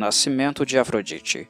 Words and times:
nascimento 0.00 0.64
de 0.64 0.78
Afrodite. 0.78 1.46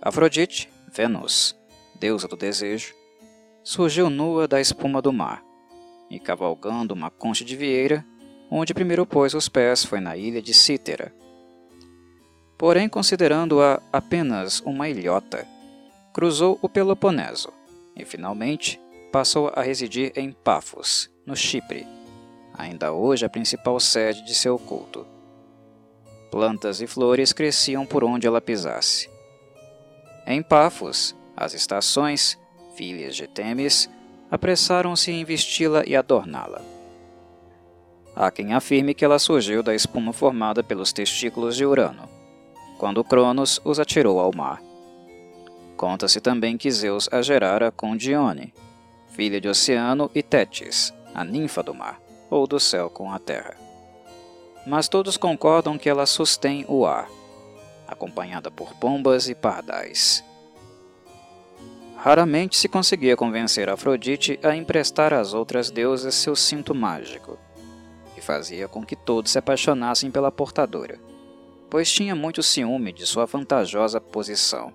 Afrodite, 0.00 0.70
Vênus, 0.90 1.54
deusa 2.00 2.26
do 2.26 2.34
desejo, 2.34 2.94
surgiu 3.62 4.08
nua 4.08 4.48
da 4.48 4.58
espuma 4.58 5.02
do 5.02 5.12
mar, 5.12 5.44
e 6.08 6.18
cavalgando 6.18 6.94
uma 6.94 7.10
concha 7.10 7.44
de 7.44 7.54
vieira, 7.54 8.02
onde 8.50 8.72
primeiro 8.72 9.04
pôs 9.04 9.34
os 9.34 9.50
pés 9.50 9.84
foi 9.84 10.00
na 10.00 10.16
ilha 10.16 10.40
de 10.40 10.54
Cítera. 10.54 11.12
Porém, 12.56 12.88
considerando-a 12.88 13.82
apenas 13.92 14.60
uma 14.60 14.88
ilhota, 14.88 15.46
cruzou 16.14 16.58
o 16.62 16.70
Peloponeso 16.70 17.52
e, 17.94 18.02
finalmente, 18.02 18.80
passou 19.12 19.52
a 19.54 19.60
residir 19.60 20.10
em 20.16 20.32
Pafos, 20.32 21.10
no 21.26 21.36
Chipre, 21.36 21.86
ainda 22.54 22.92
hoje 22.92 23.26
a 23.26 23.28
principal 23.28 23.78
sede 23.78 24.24
de 24.24 24.34
seu 24.34 24.58
culto. 24.58 25.15
Plantas 26.30 26.80
e 26.80 26.86
flores 26.86 27.32
cresciam 27.32 27.86
por 27.86 28.04
onde 28.04 28.26
ela 28.26 28.40
pisasse. 28.40 29.08
Em 30.26 30.42
Pafos, 30.42 31.14
as 31.36 31.54
estações, 31.54 32.38
filhas 32.74 33.14
de 33.14 33.26
Temis, 33.26 33.88
apressaram-se 34.30 35.10
em 35.10 35.24
vesti-la 35.24 35.84
e 35.86 35.94
adorná-la. 35.94 36.60
Há 38.14 38.30
quem 38.30 38.54
afirme 38.54 38.94
que 38.94 39.04
ela 39.04 39.18
surgiu 39.18 39.62
da 39.62 39.74
espuma 39.74 40.12
formada 40.12 40.64
pelos 40.64 40.92
testículos 40.92 41.54
de 41.54 41.64
Urano, 41.66 42.08
quando 42.78 43.04
Cronos 43.04 43.60
os 43.64 43.78
atirou 43.78 44.18
ao 44.18 44.34
mar. 44.34 44.62
Conta-se 45.76 46.20
também 46.20 46.56
que 46.56 46.70
Zeus 46.70 47.08
a 47.12 47.20
gerara 47.20 47.70
com 47.70 47.96
Dione, 47.96 48.54
filha 49.08 49.40
de 49.40 49.48
Oceano 49.48 50.10
e 50.14 50.22
Tétis, 50.22 50.92
a 51.14 51.22
ninfa 51.22 51.62
do 51.62 51.74
mar, 51.74 52.00
ou 52.30 52.46
do 52.46 52.58
céu 52.58 52.88
com 52.88 53.12
a 53.12 53.18
terra. 53.18 53.65
Mas 54.66 54.88
todos 54.88 55.16
concordam 55.16 55.78
que 55.78 55.88
ela 55.88 56.04
sustém 56.06 56.64
o 56.68 56.84
ar, 56.84 57.08
acompanhada 57.86 58.50
por 58.50 58.74
pombas 58.74 59.28
e 59.28 59.34
pardais. 59.34 60.24
Raramente 61.96 62.56
se 62.56 62.68
conseguia 62.68 63.16
convencer 63.16 63.68
Afrodite 63.68 64.38
a 64.42 64.54
emprestar 64.56 65.14
às 65.14 65.32
outras 65.32 65.70
deusas 65.70 66.14
seu 66.14 66.34
cinto 66.34 66.74
mágico, 66.74 67.38
e 68.16 68.20
fazia 68.20 68.66
com 68.66 68.84
que 68.84 68.96
todos 68.96 69.32
se 69.32 69.38
apaixonassem 69.38 70.10
pela 70.10 70.32
portadora, 70.32 70.98
pois 71.70 71.90
tinha 71.90 72.14
muito 72.14 72.42
ciúme 72.42 72.92
de 72.92 73.06
sua 73.06 73.26
vantajosa 73.26 74.00
posição. 74.00 74.72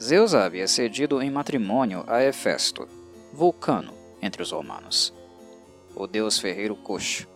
Zeus 0.00 0.34
havia 0.34 0.66
cedido 0.66 1.22
em 1.22 1.30
matrimônio 1.30 2.04
a 2.06 2.22
Hefesto, 2.22 2.88
Vulcano, 3.32 3.92
entre 4.20 4.42
os 4.42 4.50
romanos, 4.50 5.12
o 5.94 6.06
deus 6.06 6.38
ferreiro 6.38 6.74
coxo, 6.76 7.28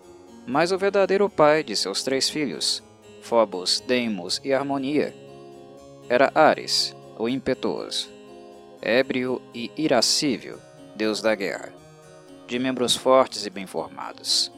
mas 0.46 0.72
o 0.72 0.78
verdadeiro 0.78 1.28
pai 1.28 1.64
de 1.64 1.74
seus 1.74 2.02
três 2.02 2.28
filhos, 2.28 2.82
Phobos, 3.22 3.80
Deimos 3.80 4.40
e 4.44 4.52
Harmonia, 4.52 5.14
era 6.08 6.30
Ares, 6.34 6.94
o 7.18 7.28
impetuoso 7.28 8.16
ébrio 8.86 9.42
e 9.52 9.70
irascível, 9.76 10.60
deus 10.94 11.20
da 11.20 11.34
guerra, 11.34 11.72
de 12.46 12.56
membros 12.56 12.94
fortes 12.94 13.44
e 13.44 13.50
bem 13.50 13.66
formados. 13.66 14.52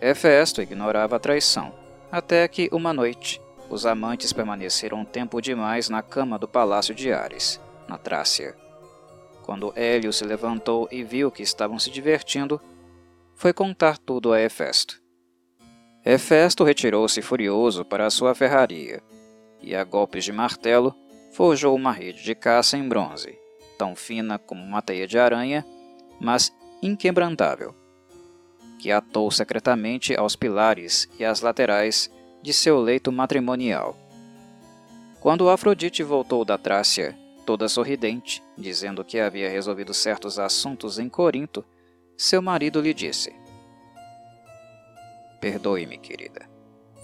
Hefesto 0.00 0.62
ignorava 0.62 1.16
a 1.16 1.18
traição, 1.18 1.74
até 2.12 2.46
que, 2.46 2.68
uma 2.70 2.92
noite, 2.92 3.40
os 3.68 3.84
amantes 3.84 4.32
permaneceram 4.32 5.00
um 5.00 5.04
tempo 5.04 5.40
demais 5.40 5.88
na 5.88 6.00
cama 6.00 6.38
do 6.38 6.46
palácio 6.46 6.94
de 6.94 7.12
Ares, 7.12 7.60
na 7.88 7.98
Trácia. 7.98 8.54
Quando 9.42 9.72
Hélio 9.74 10.12
se 10.12 10.24
levantou 10.24 10.88
e 10.90 11.02
viu 11.02 11.28
que 11.30 11.42
estavam 11.42 11.78
se 11.78 11.90
divertindo, 11.90 12.60
foi 13.38 13.52
contar 13.52 13.98
tudo 13.98 14.32
a 14.32 14.40
Hefesto. 14.40 15.00
Hefesto 16.04 16.64
retirou-se 16.64 17.22
furioso 17.22 17.84
para 17.84 18.04
a 18.04 18.10
sua 18.10 18.34
ferraria, 18.34 19.00
e 19.62 19.76
a 19.76 19.84
golpes 19.84 20.24
de 20.24 20.32
martelo 20.32 20.92
forjou 21.32 21.76
uma 21.76 21.92
rede 21.92 22.24
de 22.24 22.34
caça 22.34 22.76
em 22.76 22.88
bronze, 22.88 23.38
tão 23.78 23.94
fina 23.94 24.40
como 24.40 24.60
uma 24.60 24.82
teia 24.82 25.06
de 25.06 25.20
aranha, 25.20 25.64
mas 26.20 26.52
inquebrantável, 26.82 27.76
que 28.80 28.90
atou 28.90 29.30
secretamente 29.30 30.16
aos 30.16 30.34
pilares 30.34 31.08
e 31.16 31.24
às 31.24 31.40
laterais 31.40 32.10
de 32.42 32.52
seu 32.52 32.80
leito 32.80 33.12
matrimonial. 33.12 33.96
Quando 35.20 35.48
Afrodite 35.48 36.02
voltou 36.02 36.44
da 36.44 36.58
Trácia, 36.58 37.16
toda 37.46 37.68
sorridente, 37.68 38.42
dizendo 38.56 39.04
que 39.04 39.20
havia 39.20 39.48
resolvido 39.48 39.94
certos 39.94 40.40
assuntos 40.40 40.98
em 40.98 41.08
Corinto, 41.08 41.64
seu 42.18 42.42
marido 42.42 42.80
lhe 42.80 42.92
disse: 42.92 43.32
Perdoe-me, 45.40 45.96
querida. 45.98 46.50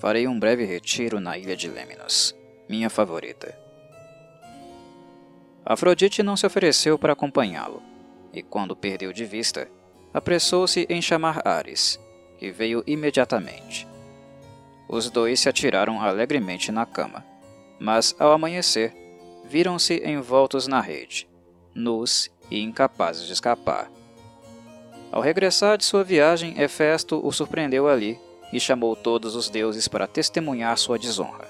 Farei 0.01 0.27
um 0.27 0.39
breve 0.39 0.65
retiro 0.65 1.21
na 1.21 1.39
ilha 1.39 1.57
de 1.57 1.69
Lemnos, 1.69 2.35
minha 2.69 2.91
favorita. 2.91 3.57
Afrodite 5.65 6.21
não 6.21 6.37
se 6.37 6.45
ofereceu 6.45 6.99
para 6.99 7.13
acompanhá-lo, 7.13 7.81
e 8.33 8.43
quando 8.43 8.75
perdeu 8.75 9.13
de 9.13 9.25
vista, 9.25 9.71
apressou-se 10.13 10.85
em 10.91 11.01
chamar 11.01 11.47
Ares, 11.47 11.99
que 12.37 12.51
veio 12.51 12.83
imediatamente. 12.85 13.87
Os 14.89 15.09
dois 15.09 15.39
se 15.39 15.49
atiraram 15.49 16.01
alegremente 16.01 16.73
na 16.73 16.85
cama, 16.85 17.25
mas 17.79 18.17
ao 18.19 18.33
amanhecer, 18.33 18.93
viram-se 19.45 20.03
envoltos 20.05 20.67
na 20.67 20.81
rede, 20.81 21.29
nus 21.73 22.29
e 22.51 22.61
incapazes 22.61 23.27
de 23.27 23.33
escapar. 23.33 23.94
Ao 25.15 25.23
regressar 25.23 25.79
de 25.79 25.85
sua 25.85 26.03
viagem, 26.03 26.61
Hefesto 26.61 27.25
o 27.25 27.31
surpreendeu 27.31 27.87
ali 27.87 28.19
e 28.53 28.59
chamou 28.59 28.97
todos 28.97 29.37
os 29.37 29.49
deuses 29.49 29.87
para 29.87 30.09
testemunhar 30.09 30.77
sua 30.77 30.99
desonra. 30.99 31.47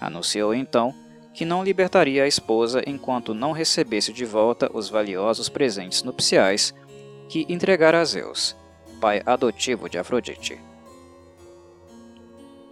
Anunciou 0.00 0.52
então 0.52 0.92
que 1.32 1.44
não 1.44 1.62
libertaria 1.62 2.24
a 2.24 2.26
esposa 2.26 2.82
enquanto 2.84 3.32
não 3.32 3.52
recebesse 3.52 4.12
de 4.12 4.24
volta 4.24 4.68
os 4.74 4.88
valiosos 4.88 5.48
presentes 5.48 6.02
nupciais 6.02 6.74
que 7.28 7.46
entregara 7.48 8.00
a 8.00 8.04
Zeus, 8.04 8.56
pai 9.00 9.22
adotivo 9.24 9.88
de 9.88 9.96
Afrodite. 9.96 10.60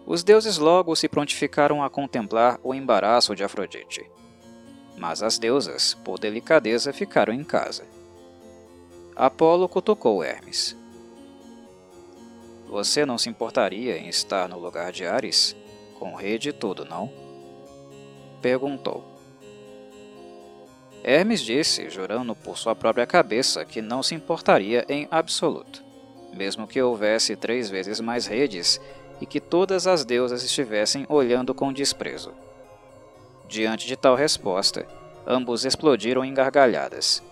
Os 0.05 0.25
deuses 0.25 0.59
logo 0.59 0.97
se 0.97 1.09
prontificaram 1.09 1.81
a 1.81 1.89
contemplar 1.89 2.59
o 2.65 2.75
embaraço 2.75 3.37
de 3.37 3.45
Afrodite, 3.45 4.05
mas 4.99 5.23
as 5.23 5.39
deusas, 5.39 5.95
por 5.95 6.19
delicadeza, 6.19 6.93
ficaram 6.93 7.33
em 7.33 7.45
casa. 7.45 7.85
Apolo 9.19 9.67
cutucou 9.67 10.23
Hermes. 10.23 10.77
Você 12.69 13.07
não 13.07 13.17
se 13.17 13.31
importaria 13.31 13.97
em 13.97 14.09
estar 14.09 14.47
no 14.47 14.59
lugar 14.59 14.93
de 14.93 15.07
Ares? 15.07 15.57
Com 15.99 16.15
rede 16.15 16.51
e 16.51 16.53
tudo, 16.53 16.85
não? 16.85 17.11
perguntou. 18.43 19.03
Hermes 21.03 21.41
disse, 21.41 21.89
jurando 21.89 22.37
por 22.37 22.59
sua 22.59 22.75
própria 22.75 23.07
cabeça, 23.07 23.65
que 23.65 23.81
não 23.81 24.03
se 24.03 24.15
importaria 24.15 24.85
em 24.87 25.09
absoluto, 25.11 25.83
mesmo 26.35 26.67
que 26.67 26.83
houvesse 26.83 27.35
três 27.37 27.71
vezes 27.71 28.01
mais 28.01 28.27
redes 28.27 28.79
e 29.19 29.25
que 29.25 29.41
todas 29.41 29.87
as 29.87 30.05
deusas 30.05 30.45
estivessem 30.45 31.07
olhando 31.09 31.55
com 31.55 31.73
desprezo. 31.73 32.35
Diante 33.49 33.87
de 33.87 33.97
tal 33.97 34.15
resposta, 34.15 34.87
ambos 35.27 35.65
explodiram 35.65 36.23
em 36.23 36.35
gargalhadas. 36.35 37.23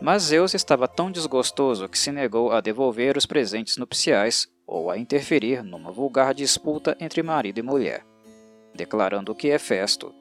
Mas 0.00 0.24
Zeus 0.24 0.54
estava 0.54 0.88
tão 0.88 1.10
desgostoso 1.10 1.88
que 1.88 1.98
se 1.98 2.10
negou 2.10 2.52
a 2.52 2.60
devolver 2.60 3.16
os 3.16 3.26
presentes 3.26 3.76
nupciais 3.76 4.48
ou 4.66 4.90
a 4.90 4.96
interferir 4.96 5.62
numa 5.62 5.92
vulgar 5.92 6.32
disputa 6.32 6.96
entre 7.00 7.22
marido 7.22 7.58
e 7.58 7.62
mulher 7.62 8.04
declarando 8.74 9.34
que 9.34 9.48
Hefesto 9.48 10.14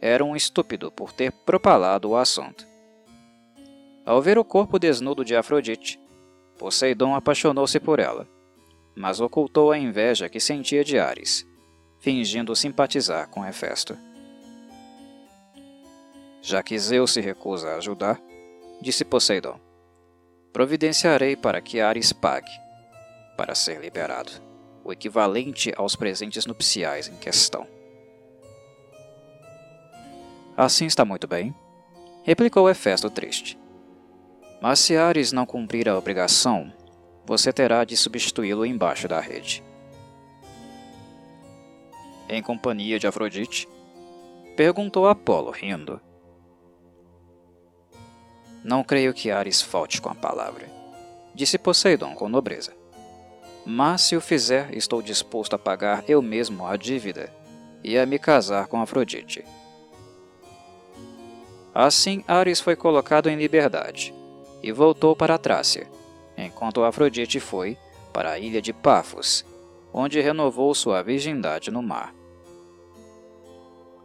era 0.00 0.24
um 0.24 0.34
estúpido 0.34 0.90
por 0.90 1.12
ter 1.12 1.32
propalado 1.32 2.10
o 2.10 2.16
assunto. 2.16 2.66
Ao 4.04 4.20
ver 4.20 4.36
o 4.38 4.44
corpo 4.44 4.78
desnudo 4.78 5.24
de 5.24 5.36
Afrodite, 5.36 6.00
Poseidon 6.58 7.14
apaixonou-se 7.14 7.78
por 7.78 7.98
ela, 8.00 8.28
mas 8.94 9.20
ocultou 9.20 9.70
a 9.70 9.78
inveja 9.78 10.28
que 10.28 10.40
sentia 10.40 10.84
de 10.84 10.98
Ares, 10.98 11.46
fingindo 12.00 12.54
simpatizar 12.54 13.28
com 13.28 13.46
Hefesto. 13.46 13.96
Já 16.42 16.62
que 16.62 16.76
Zeus 16.78 17.12
se 17.12 17.20
recusa 17.20 17.70
a 17.70 17.76
ajudar, 17.76 18.20
disse 18.82 19.04
Poseidon, 19.04 19.58
providenciarei 20.52 21.36
para 21.36 21.60
que 21.60 21.80
Ares 21.80 22.12
pague, 22.12 22.50
para 23.36 23.54
ser 23.54 23.80
liberado, 23.80 24.32
o 24.84 24.92
equivalente 24.92 25.72
aos 25.76 25.96
presentes 25.96 26.44
nupciais 26.44 27.08
em 27.08 27.16
questão. 27.16 27.66
Assim 30.56 30.84
está 30.84 31.04
muito 31.04 31.26
bem, 31.26 31.54
replicou 32.24 32.68
Hefesto 32.68 33.08
triste. 33.08 33.58
Mas 34.60 34.80
se 34.80 34.96
Ares 34.96 35.32
não 35.32 35.46
cumprir 35.46 35.88
a 35.88 35.96
obrigação, 35.96 36.72
você 37.24 37.52
terá 37.52 37.84
de 37.84 37.96
substituí-lo 37.96 38.66
embaixo 38.66 39.08
da 39.08 39.20
rede. 39.20 39.62
Em 42.28 42.42
companhia 42.42 42.98
de 42.98 43.06
Afrodite? 43.06 43.68
Perguntou 44.56 45.08
Apolo, 45.08 45.50
rindo. 45.50 46.00
Não 48.64 48.84
creio 48.84 49.12
que 49.12 49.30
Ares 49.30 49.60
falte 49.60 50.00
com 50.00 50.08
a 50.08 50.14
palavra, 50.14 50.66
disse 51.34 51.58
Poseidon 51.58 52.14
com 52.14 52.28
nobreza. 52.28 52.72
Mas 53.64 54.02
se 54.02 54.16
o 54.16 54.20
fizer, 54.20 54.74
estou 54.74 55.00
disposto 55.00 55.54
a 55.54 55.58
pagar 55.58 56.04
eu 56.08 56.20
mesmo 56.20 56.66
a 56.66 56.76
dívida 56.76 57.32
e 57.82 57.98
a 57.98 58.06
me 58.06 58.18
casar 58.18 58.66
com 58.66 58.80
Afrodite. 58.80 59.44
Assim, 61.74 62.22
Ares 62.28 62.60
foi 62.60 62.76
colocado 62.76 63.28
em 63.28 63.36
liberdade 63.36 64.14
e 64.62 64.70
voltou 64.70 65.16
para 65.16 65.34
a 65.34 65.38
Trácia, 65.38 65.88
enquanto 66.36 66.84
Afrodite 66.84 67.40
foi 67.40 67.76
para 68.12 68.32
a 68.32 68.38
ilha 68.38 68.60
de 68.60 68.72
Pafos, 68.72 69.44
onde 69.92 70.20
renovou 70.20 70.74
sua 70.74 71.02
virgindade 71.02 71.70
no 71.70 71.82
mar. 71.82 72.14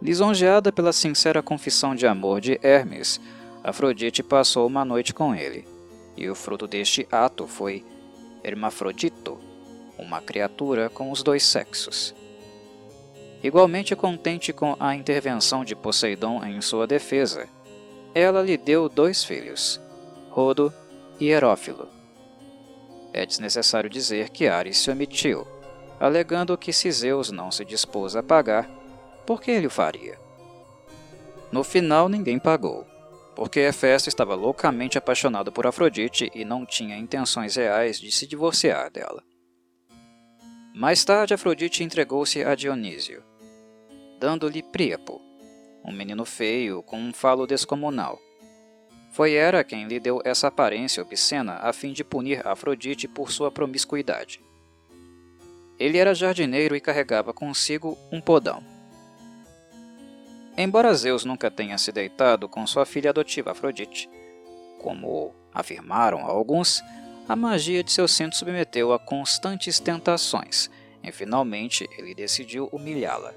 Lisonjeada 0.01 0.71
pela 0.71 0.93
sincera 0.93 1.41
confissão 1.41 1.95
de 1.95 2.05
amor 2.05 2.39
de 2.39 2.59
Hermes, 2.61 3.19
Afrodite 3.67 4.23
passou 4.23 4.65
uma 4.65 4.85
noite 4.85 5.13
com 5.13 5.35
ele, 5.35 5.67
e 6.15 6.29
o 6.29 6.35
fruto 6.35 6.65
deste 6.65 7.05
ato 7.11 7.45
foi 7.45 7.83
Hermafrodito, 8.41 9.37
uma 9.99 10.21
criatura 10.21 10.89
com 10.89 11.11
os 11.11 11.21
dois 11.21 11.43
sexos. 11.43 12.15
Igualmente 13.43 13.93
contente 13.93 14.53
com 14.53 14.77
a 14.79 14.95
intervenção 14.95 15.65
de 15.65 15.75
Poseidon 15.75 16.41
em 16.45 16.61
sua 16.61 16.87
defesa, 16.87 17.49
ela 18.15 18.41
lhe 18.41 18.55
deu 18.55 18.87
dois 18.87 19.25
filhos, 19.25 19.81
Rodo 20.29 20.73
e 21.19 21.27
Herófilo. 21.27 21.89
É 23.11 23.25
desnecessário 23.25 23.89
dizer 23.89 24.29
que 24.29 24.47
Ares 24.47 24.77
se 24.77 24.89
omitiu, 24.89 25.45
alegando 25.99 26.57
que 26.57 26.71
se 26.71 26.89
Zeus 26.89 27.31
não 27.31 27.51
se 27.51 27.65
dispôs 27.65 28.15
a 28.15 28.23
pagar, 28.23 28.69
por 29.25 29.41
que 29.41 29.51
ele 29.51 29.67
o 29.67 29.69
faria? 29.69 30.17
No 31.51 31.65
final, 31.65 32.07
ninguém 32.07 32.39
pagou, 32.39 32.87
porque 33.37 33.59
Hefesto 33.59 34.09
estava 34.09 34.33
loucamente 34.33 34.97
apaixonado 34.97 35.51
por 35.51 35.67
Afrodite 35.67 36.31
e 36.33 36.43
não 36.43 36.65
tinha 36.65 36.97
intenções 36.97 37.55
reais 37.55 37.99
de 37.99 38.11
se 38.11 38.25
divorciar 38.25 38.89
dela. 38.89 39.23
Mais 40.73 41.05
tarde, 41.05 41.35
Afrodite 41.35 41.83
entregou-se 41.83 42.43
a 42.43 42.55
Dionísio, 42.55 43.23
dando-lhe 44.19 44.63
Príapo, 44.63 45.21
um 45.85 45.91
menino 45.91 46.25
feio 46.25 46.81
com 46.81 46.99
um 46.99 47.13
falo 47.13 47.45
descomunal. 47.45 48.17
Foi 49.11 49.33
Hera 49.33 49.63
quem 49.63 49.87
lhe 49.87 49.99
deu 49.99 50.19
essa 50.25 50.47
aparência 50.47 51.03
obscena 51.03 51.59
a 51.61 51.71
fim 51.71 51.93
de 51.93 52.03
punir 52.03 52.45
Afrodite 52.45 53.07
por 53.07 53.31
sua 53.31 53.51
promiscuidade. 53.51 54.43
Ele 55.77 55.99
era 55.99 56.15
jardineiro 56.15 56.75
e 56.75 56.81
carregava 56.81 57.31
consigo 57.35 57.95
um 58.11 58.19
podão. 58.19 58.76
Embora 60.57 60.91
Zeus 60.95 61.23
nunca 61.23 61.51
tenha 61.51 61.77
se 61.77 61.91
deitado 61.91 62.49
com 62.49 62.65
sua 62.65 62.83
filha 62.83 63.11
adotiva 63.11 63.51
Afrodite, 63.51 64.09
como 64.79 65.31
afirmaram 65.53 66.25
alguns, 66.25 66.83
a 67.29 67.35
magia 67.35 67.83
de 67.83 67.91
seu 67.91 68.07
cinto 68.07 68.35
submeteu 68.35 68.91
a 68.91 68.97
constantes 68.97 69.79
tentações 69.79 70.69
e 71.03 71.11
finalmente 71.11 71.87
ele 71.95 72.15
decidiu 72.15 72.69
humilhá-la, 72.71 73.35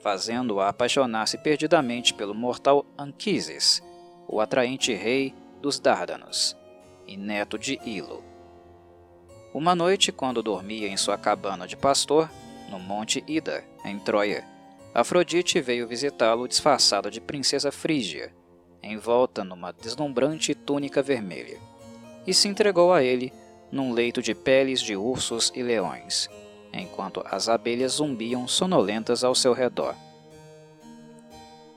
fazendo-a 0.00 0.68
apaixonar-se 0.68 1.38
perdidamente 1.38 2.12
pelo 2.12 2.34
mortal 2.34 2.84
Anquises, 2.98 3.82
o 4.28 4.38
atraente 4.38 4.92
rei 4.92 5.34
dos 5.62 5.80
Dárdanos 5.80 6.54
e 7.06 7.16
neto 7.16 7.58
de 7.58 7.80
Ilo. 7.84 8.22
Uma 9.54 9.74
noite, 9.74 10.12
quando 10.12 10.42
dormia 10.42 10.88
em 10.88 10.96
sua 10.96 11.16
cabana 11.16 11.66
de 11.66 11.76
pastor, 11.76 12.30
no 12.70 12.78
Monte 12.78 13.24
Ida, 13.26 13.64
em 13.84 13.98
Troia, 13.98 14.44
Afrodite 15.00 15.62
veio 15.62 15.88
visitá-lo 15.88 16.46
disfarçada 16.46 17.10
de 17.10 17.22
princesa 17.22 17.72
frígia, 17.72 18.34
envolta 18.82 19.42
numa 19.42 19.72
deslumbrante 19.72 20.54
túnica 20.54 21.00
vermelha, 21.00 21.58
e 22.26 22.34
se 22.34 22.48
entregou 22.48 22.92
a 22.92 23.02
ele 23.02 23.32
num 23.72 23.94
leito 23.94 24.20
de 24.20 24.34
peles 24.34 24.78
de 24.78 24.94
ursos 24.94 25.50
e 25.54 25.62
leões, 25.62 26.28
enquanto 26.70 27.24
as 27.24 27.48
abelhas 27.48 27.92
zumbiam 27.92 28.46
sonolentas 28.46 29.24
ao 29.24 29.34
seu 29.34 29.54
redor. 29.54 29.94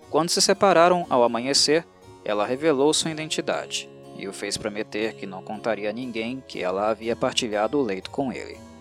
Quando 0.10 0.28
se 0.28 0.42
separaram 0.42 1.06
ao 1.10 1.24
amanhecer, 1.24 1.88
ela 2.26 2.46
revelou 2.46 2.94
sua 2.94 3.12
identidade 3.12 3.90
e 4.18 4.28
o 4.28 4.34
fez 4.34 4.58
prometer 4.58 5.14
que 5.14 5.26
não 5.26 5.42
contaria 5.42 5.92
a 5.92 5.94
ninguém 5.94 6.44
que 6.46 6.62
ela 6.62 6.90
havia 6.90 7.16
partilhado 7.16 7.80
o 7.80 7.82
leito 7.82 8.12
com 8.12 8.34
ele. 8.34 8.73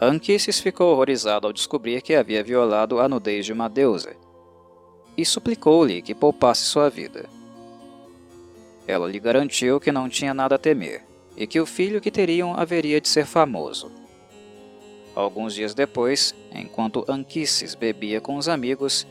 Anquises 0.00 0.58
ficou 0.58 0.92
horrorizado 0.92 1.46
ao 1.46 1.52
descobrir 1.52 2.02
que 2.02 2.14
havia 2.14 2.42
violado 2.42 2.98
a 3.00 3.08
nudez 3.08 3.46
de 3.46 3.52
uma 3.52 3.68
deusa, 3.68 4.16
e 5.16 5.24
suplicou-lhe 5.24 6.02
que 6.02 6.14
poupasse 6.14 6.64
sua 6.64 6.90
vida. 6.90 7.28
Ela 8.86 9.08
lhe 9.08 9.20
garantiu 9.20 9.78
que 9.78 9.92
não 9.92 10.08
tinha 10.08 10.34
nada 10.34 10.56
a 10.56 10.58
temer, 10.58 11.04
e 11.36 11.46
que 11.46 11.60
o 11.60 11.66
filho 11.66 12.00
que 12.00 12.10
teriam 12.10 12.58
haveria 12.58 13.00
de 13.00 13.08
ser 13.08 13.24
famoso. 13.24 13.90
Alguns 15.14 15.54
dias 15.54 15.74
depois, 15.74 16.34
enquanto 16.52 17.04
Anquises 17.08 17.76
bebia 17.76 18.20
com 18.20 18.36
os 18.36 18.48
amigos, 18.48 19.06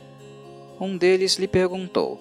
um 0.79 0.97
deles 0.97 1.37
lhe 1.37 1.47
perguntou: 1.47 2.19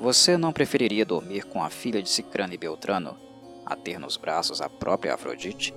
Você 0.00 0.38
não 0.38 0.52
preferiria 0.52 1.04
dormir 1.04 1.44
com 1.44 1.62
a 1.62 1.68
filha 1.68 2.02
de 2.02 2.08
Cicrano 2.08 2.54
e 2.54 2.58
Beltrano 2.58 3.16
a 3.66 3.76
ter 3.76 3.98
nos 3.98 4.16
braços 4.16 4.60
a 4.60 4.68
própria 4.68 5.14
Afrodite? 5.14 5.74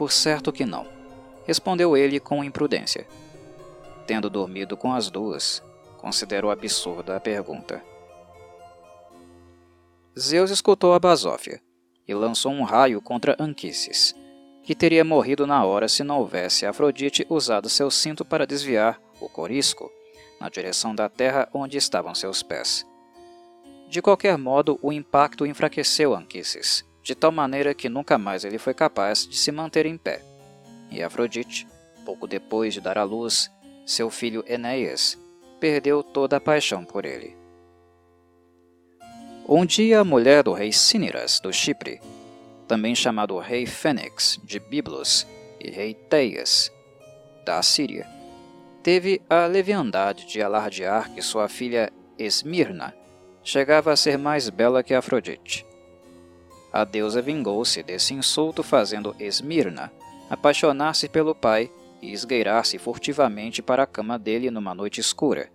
Por 0.00 0.10
certo 0.10 0.50
que 0.50 0.64
não, 0.64 0.86
respondeu 1.44 1.94
ele 1.94 2.18
com 2.18 2.42
imprudência. 2.42 3.06
Tendo 4.06 4.30
dormido 4.30 4.74
com 4.74 4.94
as 4.94 5.10
duas, 5.10 5.62
considerou 5.98 6.50
absurda 6.50 7.16
a 7.16 7.20
pergunta. 7.20 7.84
Zeus 10.18 10.50
escutou 10.50 10.94
a 10.94 10.98
basófia 10.98 11.60
e 12.08 12.14
lançou 12.14 12.50
um 12.50 12.62
raio 12.62 13.02
contra 13.02 13.36
Anquises, 13.38 14.14
que 14.62 14.74
teria 14.74 15.04
morrido 15.04 15.46
na 15.46 15.66
hora 15.66 15.86
se 15.86 16.02
não 16.02 16.20
houvesse 16.20 16.64
Afrodite 16.64 17.26
usado 17.28 17.68
seu 17.68 17.90
cinto 17.90 18.24
para 18.24 18.46
desviar 18.46 18.98
o 19.20 19.28
corisco 19.28 19.92
na 20.40 20.48
direção 20.48 20.94
da 20.94 21.10
terra 21.10 21.46
onde 21.52 21.76
estavam 21.76 22.14
seus 22.14 22.42
pés. 22.42 22.86
De 23.86 24.00
qualquer 24.00 24.38
modo, 24.38 24.78
o 24.80 24.94
impacto 24.94 25.44
enfraqueceu 25.44 26.14
Anquises, 26.14 26.88
de 27.02 27.14
tal 27.14 27.32
maneira 27.32 27.74
que 27.74 27.88
nunca 27.88 28.18
mais 28.18 28.44
ele 28.44 28.58
foi 28.58 28.74
capaz 28.74 29.26
de 29.26 29.36
se 29.36 29.50
manter 29.50 29.86
em 29.86 29.96
pé. 29.96 30.22
E 30.90 31.02
Afrodite, 31.02 31.66
pouco 32.04 32.26
depois 32.26 32.74
de 32.74 32.80
dar 32.80 32.98
à 32.98 33.04
luz 33.04 33.50
seu 33.86 34.10
filho 34.10 34.44
Enéas, 34.46 35.18
perdeu 35.58 36.02
toda 36.02 36.36
a 36.36 36.40
paixão 36.40 36.84
por 36.84 37.04
ele. 37.04 37.36
Um 39.48 39.66
dia 39.66 40.00
a 40.00 40.04
mulher 40.04 40.44
do 40.44 40.52
rei 40.52 40.72
Cíniras, 40.72 41.40
do 41.40 41.52
Chipre, 41.52 42.00
também 42.68 42.94
chamado 42.94 43.36
rei 43.38 43.66
Fênix, 43.66 44.38
de 44.44 44.60
Biblos, 44.60 45.26
e 45.58 45.70
rei 45.70 45.92
Teias, 45.92 46.72
da 47.44 47.58
Assíria, 47.58 48.06
teve 48.82 49.20
a 49.28 49.46
leviandade 49.46 50.26
de 50.26 50.40
alardear 50.40 51.12
que 51.12 51.20
sua 51.20 51.48
filha 51.48 51.92
Esmirna 52.18 52.94
chegava 53.42 53.92
a 53.92 53.96
ser 53.96 54.16
mais 54.16 54.48
bela 54.48 54.82
que 54.82 54.94
Afrodite. 54.94 55.66
A 56.72 56.84
deusa 56.84 57.20
vingou-se 57.20 57.82
desse 57.82 58.14
insulto, 58.14 58.62
fazendo 58.62 59.14
Esmirna 59.18 59.92
apaixonar-se 60.30 61.08
pelo 61.08 61.34
pai 61.34 61.68
e 62.00 62.12
esgueirar-se 62.12 62.78
furtivamente 62.78 63.60
para 63.60 63.82
a 63.82 63.86
cama 63.86 64.16
dele 64.16 64.48
numa 64.48 64.72
noite 64.72 65.00
escura, 65.00 65.50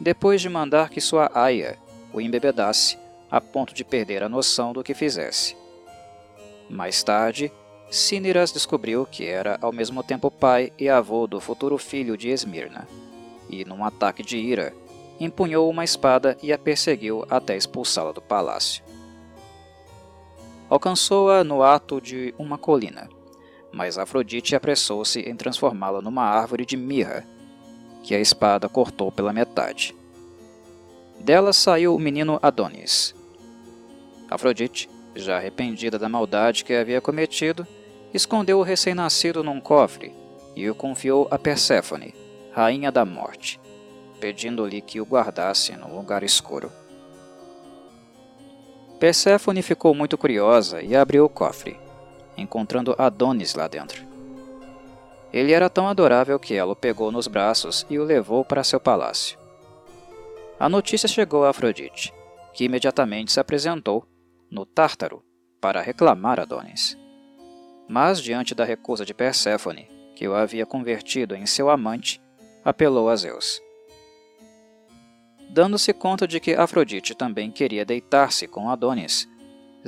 depois 0.00 0.40
de 0.40 0.48
mandar 0.48 0.88
que 0.88 1.02
sua 1.02 1.30
aia 1.34 1.78
o 2.12 2.20
embebedasse 2.20 2.98
a 3.30 3.40
ponto 3.40 3.74
de 3.74 3.84
perder 3.84 4.22
a 4.22 4.28
noção 4.28 4.72
do 4.72 4.82
que 4.82 4.94
fizesse. 4.94 5.54
Mais 6.70 7.02
tarde, 7.02 7.52
Cíniras 7.90 8.50
descobriu 8.50 9.06
que 9.06 9.26
era 9.26 9.58
ao 9.60 9.72
mesmo 9.72 10.02
tempo 10.02 10.30
pai 10.30 10.72
e 10.78 10.88
avô 10.88 11.26
do 11.26 11.40
futuro 11.40 11.76
filho 11.76 12.16
de 12.16 12.30
Esmirna, 12.30 12.88
e, 13.48 13.64
num 13.64 13.84
ataque 13.84 14.22
de 14.22 14.38
ira, 14.38 14.74
empunhou 15.20 15.68
uma 15.70 15.84
espada 15.84 16.36
e 16.42 16.52
a 16.52 16.58
perseguiu 16.58 17.24
até 17.30 17.56
expulsá-la 17.56 18.12
do 18.12 18.20
palácio. 18.20 18.82
Alcançou-a 20.76 21.42
no 21.42 21.62
ato 21.62 22.02
de 22.02 22.34
uma 22.36 22.58
colina, 22.58 23.08
mas 23.72 23.96
Afrodite 23.96 24.54
apressou-se 24.54 25.20
em 25.20 25.34
transformá-la 25.34 26.02
numa 26.02 26.24
árvore 26.24 26.66
de 26.66 26.76
mirra, 26.76 27.26
que 28.02 28.14
a 28.14 28.20
espada 28.20 28.68
cortou 28.68 29.10
pela 29.10 29.32
metade. 29.32 29.96
Dela 31.18 31.54
saiu 31.54 31.94
o 31.94 31.98
menino 31.98 32.38
Adonis. 32.42 33.14
Afrodite, 34.28 34.90
já 35.14 35.38
arrependida 35.38 35.98
da 35.98 36.10
maldade 36.10 36.62
que 36.62 36.74
havia 36.74 37.00
cometido, 37.00 37.66
escondeu 38.12 38.58
o 38.58 38.62
recém-nascido 38.62 39.42
num 39.42 39.62
cofre 39.62 40.12
e 40.54 40.68
o 40.68 40.74
confiou 40.74 41.26
a 41.30 41.38
Perséfone, 41.38 42.14
rainha 42.52 42.92
da 42.92 43.06
morte, 43.06 43.58
pedindo-lhe 44.20 44.82
que 44.82 45.00
o 45.00 45.06
guardasse 45.06 45.74
num 45.74 45.96
lugar 45.96 46.22
escuro. 46.22 46.70
Perséfone 48.98 49.60
ficou 49.60 49.94
muito 49.94 50.16
curiosa 50.16 50.80
e 50.80 50.96
abriu 50.96 51.24
o 51.24 51.28
cofre, 51.28 51.78
encontrando 52.36 52.94
Adonis 52.96 53.54
lá 53.54 53.68
dentro. 53.68 54.02
Ele 55.32 55.52
era 55.52 55.68
tão 55.68 55.86
adorável 55.86 56.38
que 56.38 56.54
ela 56.54 56.72
o 56.72 56.76
pegou 56.76 57.12
nos 57.12 57.26
braços 57.26 57.84
e 57.90 57.98
o 57.98 58.04
levou 58.04 58.44
para 58.44 58.64
seu 58.64 58.80
palácio. 58.80 59.38
A 60.58 60.68
notícia 60.68 61.06
chegou 61.06 61.44
a 61.44 61.50
Afrodite, 61.50 62.12
que 62.54 62.64
imediatamente 62.64 63.32
se 63.32 63.38
apresentou 63.38 64.06
no 64.50 64.64
Tártaro 64.64 65.22
para 65.60 65.82
reclamar 65.82 66.40
Adonis. 66.40 66.96
Mas, 67.86 68.22
diante 68.22 68.54
da 68.54 68.64
recusa 68.64 69.04
de 69.04 69.12
Perséfone, 69.12 69.88
que 70.14 70.26
o 70.26 70.34
havia 70.34 70.64
convertido 70.64 71.34
em 71.34 71.44
seu 71.44 71.68
amante, 71.68 72.20
apelou 72.64 73.10
a 73.10 73.16
Zeus. 73.16 73.60
Dando-se 75.56 75.90
conta 75.94 76.28
de 76.28 76.38
que 76.38 76.52
Afrodite 76.52 77.14
também 77.14 77.50
queria 77.50 77.82
deitar-se 77.82 78.46
com 78.46 78.68
Adonis, 78.68 79.26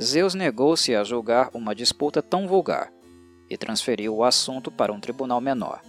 Zeus 0.01 0.33
negou-se 0.33 0.95
a 0.95 1.03
julgar 1.03 1.51
uma 1.53 1.75
disputa 1.75 2.23
tão 2.23 2.47
vulgar 2.47 2.91
e 3.47 3.55
transferiu 3.55 4.15
o 4.15 4.23
assunto 4.23 4.71
para 4.71 4.91
um 4.91 4.99
tribunal 4.99 5.39
menor, 5.39 5.83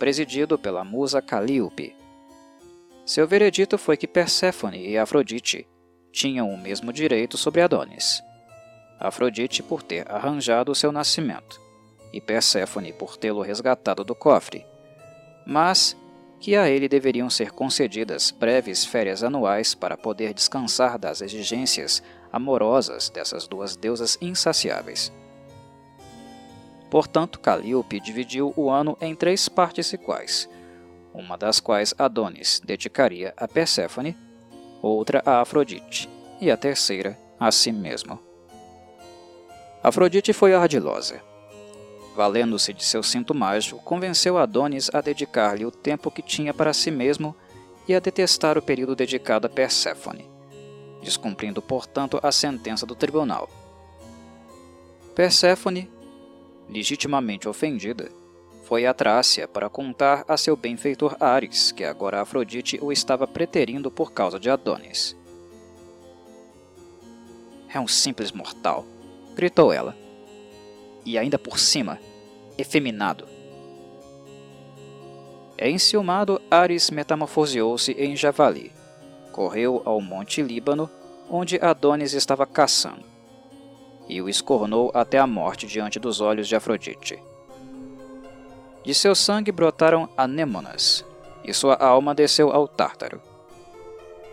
presidido 0.00 0.58
pela 0.58 0.82
musa 0.82 1.22
Calíope. 1.22 1.94
Seu 3.06 3.24
veredito 3.24 3.78
foi 3.78 3.96
que 3.96 4.08
Perséfone 4.08 4.88
e 4.88 4.98
Afrodite 4.98 5.64
tinham 6.10 6.50
o 6.50 6.58
mesmo 6.58 6.92
direito 6.92 7.38
sobre 7.38 7.62
Adonis. 7.62 8.20
Afrodite 8.98 9.62
por 9.62 9.80
ter 9.80 10.10
arranjado 10.10 10.74
seu 10.74 10.90
nascimento, 10.90 11.60
e 12.12 12.20
Perséfone 12.20 12.92
por 12.92 13.16
tê-lo 13.16 13.42
resgatado 13.42 14.02
do 14.02 14.12
cofre, 14.12 14.66
mas 15.46 15.96
que 16.40 16.56
a 16.56 16.68
ele 16.70 16.88
deveriam 16.88 17.28
ser 17.28 17.52
concedidas 17.52 18.30
breves 18.30 18.84
férias 18.84 19.22
anuais 19.22 19.74
para 19.74 19.96
poder 19.96 20.32
descansar 20.32 20.98
das 20.98 21.20
exigências 21.20 22.02
amorosas 22.32 23.10
dessas 23.10 23.46
duas 23.46 23.76
deusas 23.76 24.16
insaciáveis. 24.22 25.12
Portanto, 26.90 27.38
Calíope 27.38 28.00
dividiu 28.00 28.54
o 28.56 28.70
ano 28.70 28.96
em 29.00 29.14
três 29.14 29.48
partes 29.48 29.92
iguais, 29.92 30.48
uma 31.12 31.36
das 31.36 31.60
quais 31.60 31.94
Adonis 31.98 32.60
dedicaria 32.64 33.34
a 33.36 33.46
Perséfone, 33.46 34.16
outra 34.80 35.22
a 35.26 35.42
Afrodite 35.42 36.08
e 36.40 36.50
a 36.50 36.56
terceira 36.56 37.18
a 37.38 37.52
si 37.52 37.70
mesmo. 37.70 38.18
Afrodite 39.82 40.32
foi 40.32 40.54
ardilosa. 40.54 41.29
Valendo-se 42.20 42.74
de 42.74 42.84
seu 42.84 43.02
cinto 43.02 43.34
mágico, 43.34 43.80
convenceu 43.82 44.36
Adonis 44.36 44.90
a 44.92 45.00
dedicar-lhe 45.00 45.64
o 45.64 45.70
tempo 45.70 46.10
que 46.10 46.20
tinha 46.20 46.52
para 46.52 46.74
si 46.74 46.90
mesmo 46.90 47.34
e 47.88 47.94
a 47.94 47.98
detestar 47.98 48.58
o 48.58 48.62
período 48.62 48.94
dedicado 48.94 49.46
a 49.46 49.48
Perséfone, 49.50 50.28
descumprindo, 51.02 51.62
portanto, 51.62 52.20
a 52.22 52.30
sentença 52.30 52.84
do 52.84 52.94
tribunal. 52.94 53.48
Perséfone 55.14 55.90
legitimamente 56.68 57.48
ofendida, 57.48 58.10
foi 58.64 58.84
a 58.84 58.92
Trácia 58.92 59.48
para 59.48 59.70
contar 59.70 60.22
a 60.28 60.36
seu 60.36 60.54
benfeitor 60.54 61.16
Ares 61.18 61.72
que 61.72 61.84
agora 61.84 62.20
Afrodite 62.20 62.78
o 62.82 62.92
estava 62.92 63.26
preterindo 63.26 63.90
por 63.90 64.12
causa 64.12 64.38
de 64.38 64.50
Adonis. 64.50 65.16
É 67.72 67.80
um 67.80 67.88
simples 67.88 68.30
mortal, 68.30 68.84
gritou 69.34 69.72
ela. 69.72 69.96
E 71.02 71.16
ainda 71.16 71.38
por 71.38 71.58
cima, 71.58 71.98
efeminado. 72.60 73.26
Enciumado, 75.58 76.40
Ares 76.50 76.90
metamorfoseou-se 76.90 77.92
em 77.92 78.16
javali. 78.16 78.72
Correu 79.32 79.82
ao 79.84 80.00
Monte 80.00 80.42
Líbano, 80.42 80.88
onde 81.28 81.58
Adonis 81.62 82.12
estava 82.12 82.46
caçando 82.46 83.10
e 84.10 84.20
o 84.20 84.28
escornou 84.28 84.90
até 84.92 85.18
a 85.18 85.26
morte 85.26 85.68
diante 85.68 86.00
dos 86.00 86.20
olhos 86.20 86.48
de 86.48 86.56
Afrodite. 86.56 87.22
De 88.84 88.92
seu 88.92 89.14
sangue 89.14 89.52
brotaram 89.52 90.08
anêmonas, 90.16 91.04
e 91.44 91.54
sua 91.54 91.76
alma 91.76 92.12
desceu 92.12 92.50
ao 92.50 92.66
Tártaro. 92.66 93.22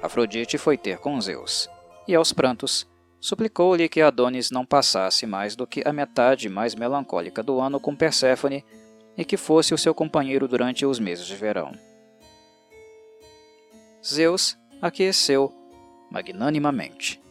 Afrodite 0.02 0.58
foi 0.58 0.78
ter 0.78 0.98
com 0.98 1.22
Zeus, 1.22 1.70
e 2.08 2.16
aos 2.16 2.34
prantos, 2.34 2.88
suplicou-lhe 3.28 3.90
que 3.90 4.00
Adonis 4.00 4.52
não 4.52 4.66
passasse 4.66 5.26
mais 5.26 5.54
do 5.54 5.68
que 5.68 5.84
a 5.86 5.92
metade 5.92 6.48
mais 6.48 6.74
melancólica 6.74 7.44
do 7.44 7.60
ano 7.60 7.78
com 7.78 7.94
Perséfone 7.94 8.64
e 9.18 9.26
que 9.26 9.36
fosse 9.36 9.74
o 9.74 9.78
seu 9.78 9.94
companheiro 9.94 10.48
durante 10.48 10.86
os 10.86 10.98
meses 10.98 11.26
de 11.26 11.36
verão. 11.36 11.74
Zeus 14.02 14.58
aqueceu 14.82 15.54
magnanimamente 16.10 17.22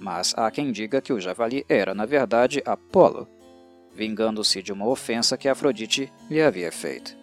mas 0.00 0.34
há 0.36 0.50
quem 0.50 0.72
diga 0.72 1.00
que 1.00 1.12
o 1.12 1.20
javali 1.20 1.64
era, 1.68 1.94
na 1.94 2.04
verdade, 2.04 2.62
Apolo, 2.64 3.28
vingando-se 3.94 4.62
de 4.62 4.72
uma 4.72 4.86
ofensa 4.86 5.36
que 5.36 5.48
Afrodite 5.48 6.12
lhe 6.30 6.40
havia 6.40 6.70
feito. 6.70 7.16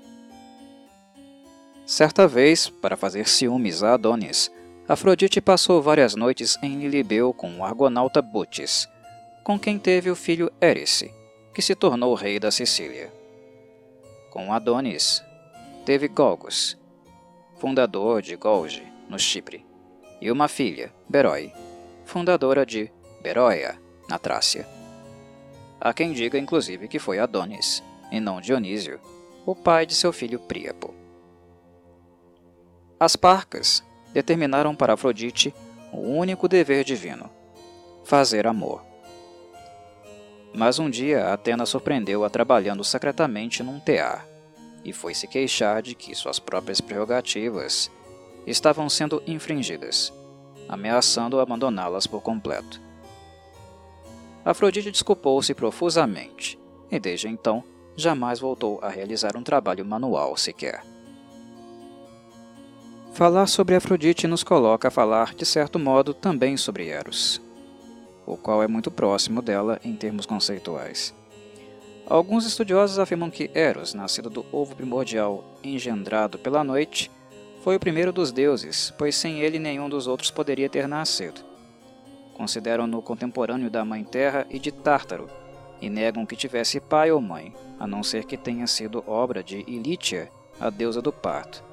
Certa 1.86 2.27
vez, 2.27 2.70
para 2.70 2.98
fazer 2.98 3.27
ciúmes 3.27 3.84
a 3.84 3.94
Adonis, 3.94 4.51
Afrodite 4.93 5.41
passou 5.41 5.81
várias 5.81 6.13
noites 6.13 6.55
em 6.62 6.77
Lilibeu 6.77 7.33
com 7.33 7.57
o 7.57 7.65
argonauta 7.65 8.21
Butes, 8.21 8.88
com 9.43 9.57
quem 9.57 9.79
teve 9.79 10.12
o 10.12 10.15
filho 10.15 10.51
Érice, 10.62 11.12
que 11.51 11.63
se 11.63 11.73
tornou 11.73 12.13
rei 12.13 12.39
da 12.39 12.51
Sicília. 12.51 13.12
Com 14.29 14.53
Adonis, 14.53 15.23
teve 15.83 16.07
Golgos, 16.07 16.77
fundador 17.57 18.21
de 18.21 18.35
Golge, 18.35 18.83
no 19.09 19.17
Chipre, 19.17 19.65
e 20.21 20.29
uma 20.29 20.47
filha, 20.47 20.93
Berói, 21.09 21.51
fundadora 22.05 22.63
de 22.63 22.91
Beroia, 23.19 23.79
na 24.07 24.19
Trácia. 24.19 24.67
Há 25.81 25.91
quem 25.91 26.13
diga, 26.13 26.38
inclusive, 26.38 26.88
que 26.88 27.00
foi 27.00 27.17
Adonis, 27.17 27.83
e 28.12 28.19
não 28.19 28.39
Dionísio, 28.39 29.00
o 29.43 29.55
pai 29.55 29.88
de 29.88 29.95
seu 29.95 30.13
filho 30.13 30.38
Príapo. 30.38 30.93
As 33.00 33.15
Parcas 33.15 33.83
determinaram 34.13 34.75
para 34.75 34.93
Afrodite 34.93 35.53
o 35.91 36.00
único 36.00 36.48
dever 36.48 36.84
divino: 36.84 37.29
fazer 38.03 38.48
amor. 38.48 38.84
Mas 40.53 40.77
um 40.79 40.89
dia 40.89 41.34
Atena 41.34 41.65
surpreendeu-a 41.65 42.29
trabalhando 42.29 42.84
secretamente 42.84 43.63
num 43.63 43.79
tear 43.79 44.27
e 44.86 44.93
foi 44.93 45.13
se 45.13 45.27
queixar 45.27 45.82
de 45.82 45.96
que 45.96 46.13
suas 46.13 46.39
próprias 46.39 46.79
prerrogativas 46.79 47.89
estavam 48.46 48.88
sendo 48.89 49.24
infringidas 49.25 50.13
ameaçando 50.67 51.39
abandoná-las 51.39 52.08
por 52.08 52.22
completo. 52.22 52.82
Afrodite 54.43 54.91
desculpou-se 54.91 55.53
profusamente 55.53 56.60
e, 56.91 57.00
desde 57.00 57.27
então, 57.27 57.63
jamais 57.96 58.39
voltou 58.39 58.79
a 58.82 58.89
realizar 58.89 59.38
um 59.38 59.43
trabalho 59.43 59.86
manual 59.86 60.36
sequer. 60.36 60.84
Falar 63.13 63.46
sobre 63.46 63.75
Afrodite 63.75 64.25
nos 64.25 64.43
coloca 64.43 64.88
a 64.88 64.91
falar, 64.91 65.36
de 65.36 65.46
certo 65.46 65.77
modo, 65.77 66.15
também 66.15 66.58
sobre 66.58 66.88
Eros, 66.88 67.39
o 68.25 68.36
qual 68.36 68.63
é 68.63 68.67
muito 68.67 68.89
próximo 68.89 69.39
dela 69.39 69.79
em 69.84 69.96
termos 69.96 70.25
conceituais. 70.25 71.13
Alguns 72.08 72.43
estudiosos 72.43 72.98
afirmam 72.98 73.29
que 73.29 73.51
Eros, 73.53 73.93
nascido 73.93 74.32
do 74.32 74.43
ovo 74.51 74.75
primordial 74.75 75.43
engendrado 75.63 76.39
pela 76.39 76.63
noite, 76.63 77.12
foi 77.63 77.75
o 77.75 77.79
primeiro 77.79 78.12
dos 78.12 78.32
deuses, 78.32 78.91
pois 78.98 79.15
sem 79.15 79.41
ele 79.41 79.60
nenhum 79.60 79.88
dos 79.88 80.08
outros 80.08 80.32
poderia 80.32 80.67
ter 80.67 80.88
nascido. 80.88 81.41
Consideram-no 82.34 83.00
contemporâneo 83.00 83.70
da 83.70 83.86
Mãe 83.86 84.03
Terra 84.03 84.48
e 84.50 84.58
de 84.58 84.72
Tártaro, 84.72 85.29
e 85.79 85.88
negam 85.88 86.25
que 86.25 86.36
tivesse 86.36 86.79
pai 86.79 87.12
ou 87.12 87.22
mãe, 87.22 87.53
a 87.79 87.86
não 87.86 88.01
ser 88.01 88.24
que 88.24 88.38
tenha 88.38 88.65
sido 88.65 89.03
obra 89.05 89.43
de 89.43 89.63
Ilítia, 89.67 90.32
a 90.60 90.72
deusa 90.72 91.00
do 91.00 91.13
parto. 91.13 91.73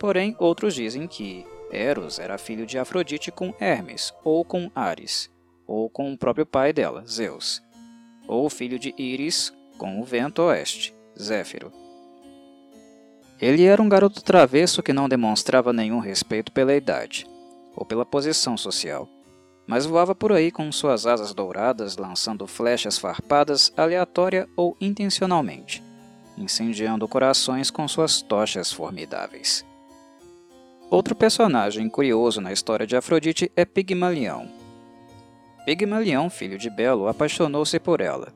Porém, 0.00 0.34
outros 0.38 0.74
dizem 0.74 1.06
que 1.06 1.46
Eros 1.70 2.18
era 2.18 2.38
filho 2.38 2.64
de 2.64 2.78
Afrodite 2.78 3.30
com 3.30 3.54
Hermes, 3.60 4.14
ou 4.24 4.42
com 4.42 4.70
Ares, 4.74 5.30
ou 5.66 5.90
com 5.90 6.10
o 6.10 6.16
próprio 6.16 6.46
pai 6.46 6.72
dela, 6.72 7.04
Zeus, 7.06 7.62
ou 8.26 8.48
filho 8.48 8.78
de 8.78 8.94
Íris 8.98 9.52
com 9.76 10.00
o 10.00 10.04
vento 10.04 10.40
oeste, 10.40 10.94
Zéfiro. 11.20 11.70
Ele 13.38 13.64
era 13.64 13.82
um 13.82 13.90
garoto 13.90 14.22
travesso 14.22 14.82
que 14.82 14.94
não 14.94 15.06
demonstrava 15.06 15.70
nenhum 15.70 15.98
respeito 15.98 16.50
pela 16.50 16.74
idade 16.74 17.26
ou 17.76 17.84
pela 17.84 18.06
posição 18.06 18.56
social, 18.56 19.06
mas 19.66 19.84
voava 19.84 20.14
por 20.14 20.32
aí 20.32 20.50
com 20.50 20.72
suas 20.72 21.06
asas 21.06 21.34
douradas, 21.34 21.98
lançando 21.98 22.46
flechas 22.46 22.98
farpadas 22.98 23.70
aleatória 23.76 24.48
ou 24.56 24.74
intencionalmente, 24.80 25.84
incendiando 26.38 27.06
corações 27.06 27.70
com 27.70 27.86
suas 27.86 28.22
tochas 28.22 28.72
formidáveis. 28.72 29.68
Outro 30.90 31.14
personagem 31.14 31.88
curioso 31.88 32.40
na 32.40 32.52
história 32.52 32.84
de 32.84 32.96
Afrodite 32.96 33.52
é 33.54 33.64
Pigmalião. 33.64 34.50
Pigmalião, 35.64 36.28
filho 36.28 36.58
de 36.58 36.68
Belo, 36.68 37.06
apaixonou-se 37.06 37.78
por 37.78 38.00
ela. 38.00 38.34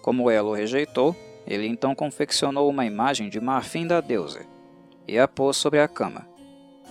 Como 0.00 0.30
ela 0.30 0.48
o 0.48 0.54
rejeitou, 0.54 1.16
ele 1.44 1.66
então 1.66 1.92
confeccionou 1.92 2.70
uma 2.70 2.86
imagem 2.86 3.28
de 3.28 3.40
marfim 3.40 3.84
da 3.84 4.00
deusa 4.00 4.46
e 5.08 5.18
a 5.18 5.26
pôs 5.26 5.56
sobre 5.56 5.80
a 5.80 5.88
cama, 5.88 6.24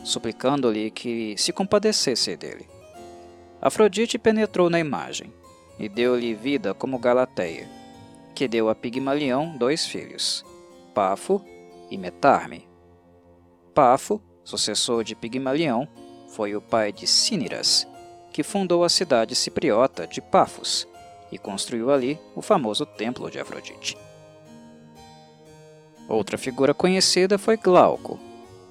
suplicando-lhe 0.03 0.91
que 0.91 1.35
se 1.37 1.53
compadecesse 1.53 2.35
dele. 2.35 2.67
Afrodite 3.61 4.19
penetrou 4.19 4.69
na 4.69 4.77
imagem 4.77 5.31
e 5.79 5.87
deu-lhe 5.87 6.33
vida 6.33 6.73
como 6.73 6.99
Galateia, 6.99 7.65
que 8.35 8.45
deu 8.45 8.67
a 8.67 8.75
Pigmalião 8.75 9.55
dois 9.57 9.85
filhos, 9.85 10.43
Pafo 10.93 11.41
e 11.89 11.97
Metarme. 11.97 12.67
Pafo, 13.73 14.21
sucessor 14.45 15.03
de 15.03 15.15
Pigmalião, 15.15 15.85
foi 16.29 16.55
o 16.55 16.61
pai 16.61 16.93
de 16.93 17.05
Cíniras, 17.05 17.85
que 18.31 18.43
fundou 18.43 18.83
a 18.83 18.89
cidade 18.89 19.35
cipriota 19.35 20.07
de 20.07 20.21
Pafos 20.21 20.87
e 21.31 21.37
construiu 21.37 21.91
ali 21.91 22.17
o 22.35 22.41
famoso 22.41 22.85
Templo 22.85 23.29
de 23.29 23.39
Afrodite. 23.39 23.97
Outra 26.07 26.37
figura 26.37 26.73
conhecida 26.73 27.37
foi 27.37 27.57
Glauco, 27.57 28.19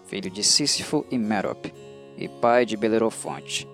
filho 0.07 0.31
de 0.31 0.45
Sísifo 0.45 1.05
e 1.11 1.19
Mérope, 1.19 1.75
e 2.17 2.29
pai 2.29 2.65
de 2.65 2.77
Belerofonte. 2.77 3.67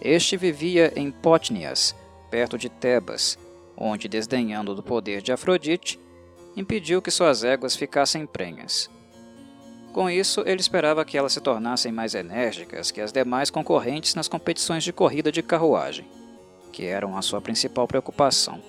Este 0.00 0.36
vivia 0.36 0.92
em 0.96 1.10
Potnias, 1.10 1.94
perto 2.30 2.56
de 2.56 2.70
Tebas, 2.70 3.38
onde, 3.76 4.08
desdenhando 4.08 4.74
do 4.74 4.82
poder 4.82 5.20
de 5.20 5.32
Afrodite, 5.32 6.00
impediu 6.56 7.02
que 7.02 7.10
suas 7.10 7.44
éguas 7.44 7.76
ficassem 7.76 8.24
prenhas. 8.26 8.88
Com 9.96 10.10
isso, 10.10 10.42
ele 10.44 10.60
esperava 10.60 11.06
que 11.06 11.16
elas 11.16 11.32
se 11.32 11.40
tornassem 11.40 11.90
mais 11.90 12.14
enérgicas 12.14 12.90
que 12.90 13.00
as 13.00 13.12
demais 13.12 13.48
concorrentes 13.48 14.14
nas 14.14 14.28
competições 14.28 14.84
de 14.84 14.92
corrida 14.92 15.32
de 15.32 15.42
carruagem, 15.42 16.06
que 16.70 16.84
eram 16.84 17.16
a 17.16 17.22
sua 17.22 17.40
principal 17.40 17.88
preocupação. 17.88 18.60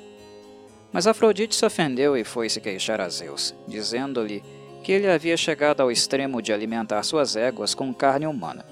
Mas 0.90 1.06
Afrodite 1.06 1.54
se 1.54 1.66
ofendeu 1.66 2.16
e 2.16 2.24
foi 2.24 2.48
se 2.48 2.62
queixar 2.62 3.02
a 3.02 3.10
Zeus, 3.10 3.54
dizendo-lhe 3.68 4.42
que 4.82 4.94
ele 4.94 5.06
havia 5.06 5.36
chegado 5.36 5.82
ao 5.82 5.92
extremo 5.92 6.42
de 6.42 6.54
alimentar 6.54 7.04
suas 7.04 7.36
éguas 7.36 7.76
com 7.76 7.94
carne 7.94 8.26
humana. 8.26 8.66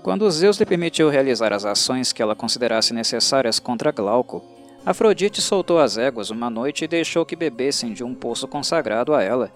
Quando 0.00 0.30
Zeus 0.30 0.58
lhe 0.58 0.66
permitiu 0.66 1.08
realizar 1.08 1.52
as 1.52 1.64
ações 1.64 2.12
que 2.12 2.22
ela 2.22 2.36
considerasse 2.36 2.94
necessárias 2.94 3.58
contra 3.58 3.90
Glauco, 3.90 4.44
Afrodite 4.86 5.42
soltou 5.42 5.80
as 5.80 5.98
éguas 5.98 6.30
uma 6.30 6.48
noite 6.48 6.84
e 6.84 6.88
deixou 6.88 7.26
que 7.26 7.34
bebessem 7.34 7.92
de 7.92 8.04
um 8.04 8.14
poço 8.14 8.46
consagrado 8.46 9.12
a 9.12 9.24
ela 9.24 9.50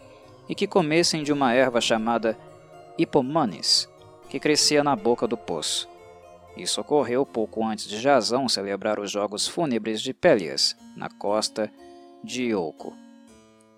e 0.48 0.54
que 0.54 0.66
comessem 0.66 1.22
de 1.22 1.32
uma 1.32 1.52
erva 1.52 1.80
chamada 1.80 2.38
Hipomanes, 2.98 3.88
que 4.28 4.38
crescia 4.38 4.84
na 4.84 4.94
boca 4.94 5.26
do 5.26 5.36
poço. 5.36 5.88
Isso 6.56 6.80
ocorreu 6.80 7.26
pouco 7.26 7.64
antes 7.64 7.88
de 7.88 8.00
Jasão 8.00 8.48
celebrar 8.48 9.00
os 9.00 9.10
Jogos 9.10 9.48
Fúnebres 9.48 10.00
de 10.00 10.14
Pélias, 10.14 10.76
na 10.96 11.08
costa 11.08 11.70
de 12.22 12.44
Ioco. 12.44 12.96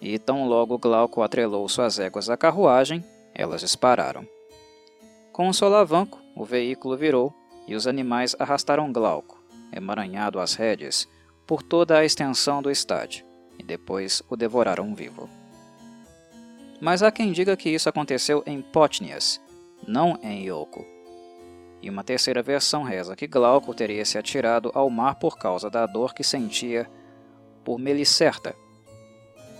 E 0.00 0.18
tão 0.18 0.46
logo 0.46 0.78
Glauco 0.78 1.22
atrelou 1.22 1.66
suas 1.68 1.98
éguas 1.98 2.28
à 2.28 2.36
carruagem, 2.36 3.02
elas 3.34 3.62
dispararam. 3.62 4.26
Com 5.32 5.48
um 5.48 5.52
solavanco, 5.52 6.20
o 6.34 6.44
veículo 6.44 6.96
virou 6.96 7.32
e 7.66 7.74
os 7.74 7.86
animais 7.86 8.36
arrastaram 8.38 8.92
Glauco, 8.92 9.42
emaranhado 9.72 10.38
às 10.38 10.54
rédeas, 10.54 11.08
por 11.46 11.62
toda 11.62 11.98
a 11.98 12.04
extensão 12.04 12.60
do 12.60 12.70
estádio, 12.70 13.24
e 13.58 13.62
depois 13.62 14.22
o 14.28 14.36
devoraram 14.36 14.94
vivo. 14.94 15.28
Mas 16.80 17.02
há 17.02 17.10
quem 17.10 17.32
diga 17.32 17.56
que 17.56 17.70
isso 17.70 17.88
aconteceu 17.88 18.42
em 18.46 18.60
Potnias, 18.60 19.40
não 19.86 20.18
em 20.22 20.44
Ioco. 20.44 20.84
E 21.80 21.88
uma 21.88 22.04
terceira 22.04 22.42
versão 22.42 22.82
reza 22.82 23.16
que 23.16 23.26
Glauco 23.26 23.74
teria 23.74 24.04
se 24.04 24.18
atirado 24.18 24.70
ao 24.74 24.90
mar 24.90 25.16
por 25.16 25.38
causa 25.38 25.70
da 25.70 25.86
dor 25.86 26.14
que 26.14 26.24
sentia 26.24 26.88
por 27.64 27.78
Melicerta, 27.78 28.54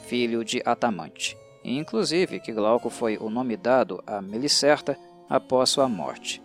filho 0.06 0.44
de 0.44 0.62
Atamante, 0.64 1.37
e 1.64 1.76
inclusive 1.76 2.40
que 2.40 2.52
Glauco 2.52 2.90
foi 2.90 3.16
o 3.18 3.28
nome 3.28 3.56
dado 3.56 4.02
a 4.06 4.20
Melicerta 4.20 4.99
após 5.28 5.70
sua 5.70 5.88
morte. 5.88 6.42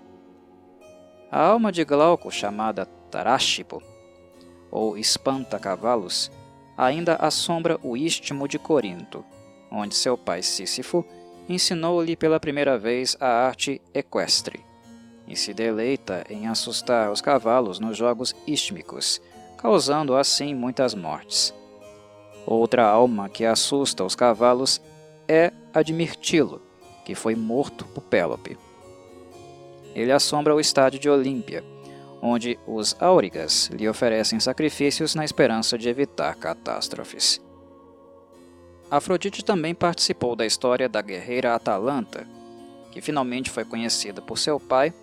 A 1.31 1.39
alma 1.39 1.71
de 1.71 1.85
Glauco, 1.85 2.31
chamada 2.31 2.85
Taráshipo, 3.09 3.81
ou 4.69 4.97
espanta-cavalos, 4.97 6.31
ainda 6.77 7.15
assombra 7.15 7.79
o 7.83 7.95
istmo 7.95 8.47
de 8.47 8.57
Corinto, 8.57 9.23
onde 9.71 9.95
seu 9.95 10.17
pai 10.17 10.43
Sísifo 10.43 11.05
ensinou-lhe 11.47 12.15
pela 12.15 12.39
primeira 12.39 12.77
vez 12.77 13.15
a 13.19 13.27
arte 13.27 13.81
equestre, 13.93 14.63
e 15.27 15.35
se 15.35 15.53
deleita 15.53 16.23
em 16.29 16.47
assustar 16.47 17.11
os 17.11 17.21
cavalos 17.21 17.79
nos 17.79 17.97
jogos 17.97 18.35
istmicos, 18.45 19.21
causando 19.57 20.15
assim 20.15 20.53
muitas 20.53 20.93
mortes. 20.93 21.53
Outra 22.45 22.85
alma 22.85 23.29
que 23.29 23.45
assusta 23.45 24.03
os 24.03 24.15
cavalos 24.15 24.81
é 25.27 25.51
a 25.73 25.81
de 25.81 25.93
Mirtilo, 25.93 26.61
que 27.05 27.15
foi 27.15 27.35
morto 27.35 27.85
por 27.85 28.01
Pélope. 28.01 28.57
Ele 29.93 30.11
assombra 30.11 30.55
o 30.55 30.59
estádio 30.59 30.99
de 30.99 31.09
Olímpia, 31.09 31.63
onde 32.21 32.57
os 32.67 32.95
áurigas 32.99 33.69
lhe 33.73 33.87
oferecem 33.87 34.39
sacrifícios 34.39 35.15
na 35.15 35.25
esperança 35.25 35.77
de 35.77 35.89
evitar 35.89 36.35
catástrofes. 36.35 37.41
Afrodite 38.91 39.41
também 39.43 39.73
participou 39.73 40.35
da 40.35 40.45
história 40.45 40.89
da 40.89 41.01
guerreira 41.01 41.55
Atalanta, 41.55 42.27
que 42.91 42.99
finalmente 42.99 43.49
foi 43.49 43.63
conhecida 43.63 44.21
por 44.21 44.37
seu 44.37 44.59
pai, 44.59 44.93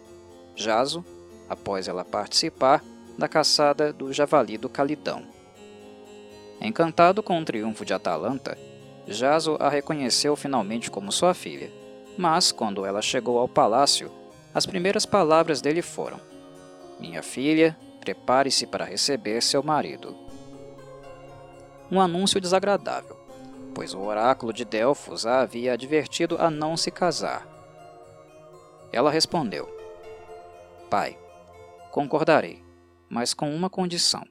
Jaso, 0.55 1.03
após 1.48 1.88
ela 1.88 2.05
participar 2.05 2.85
da 3.16 3.27
caçada 3.27 3.90
do 3.90 4.12
javali 4.12 4.59
do 4.59 4.68
Calidão. 4.68 5.22
Encantado 6.61 7.22
com 7.22 7.40
o 7.40 7.44
triunfo 7.46 7.83
de 7.83 7.94
Atalanta, 7.94 8.59
Jaso 9.07 9.57
a 9.59 9.70
reconheceu 9.70 10.37
finalmente 10.37 10.90
como 10.90 11.11
sua 11.11 11.33
filha, 11.33 11.72
mas 12.18 12.53
quando 12.53 12.85
ela 12.85 13.01
chegou 13.01 13.38
ao 13.38 13.48
palácio, 13.48 14.12
as 14.53 14.66
primeiras 14.66 15.07
palavras 15.07 15.62
dele 15.62 15.81
foram: 15.81 16.20
minha 17.01 17.22
filha, 17.22 17.74
prepare-se 18.01 18.66
para 18.66 18.85
receber 18.85 19.42
seu 19.42 19.62
marido. 19.62 20.14
Um 21.90 22.03
anúncio 22.03 22.38
desagradável, 22.38 23.17
pois 23.79 23.95
o 23.95 24.01
oráculo 24.01 24.53
de 24.53 24.64
Delfos 24.64 25.25
a 25.25 25.38
havia 25.38 25.75
advertido 25.75 26.37
a 26.37 26.51
não 26.51 26.77
se 26.77 26.91
casar. 26.91 27.47
Ela 28.93 29.09
respondeu: 29.09 29.69
Pai, 30.91 31.17
concordarei, 31.93 32.61
mas 33.09 33.33
com 33.33 33.55
uma 33.55 33.71
condição. 33.71 34.27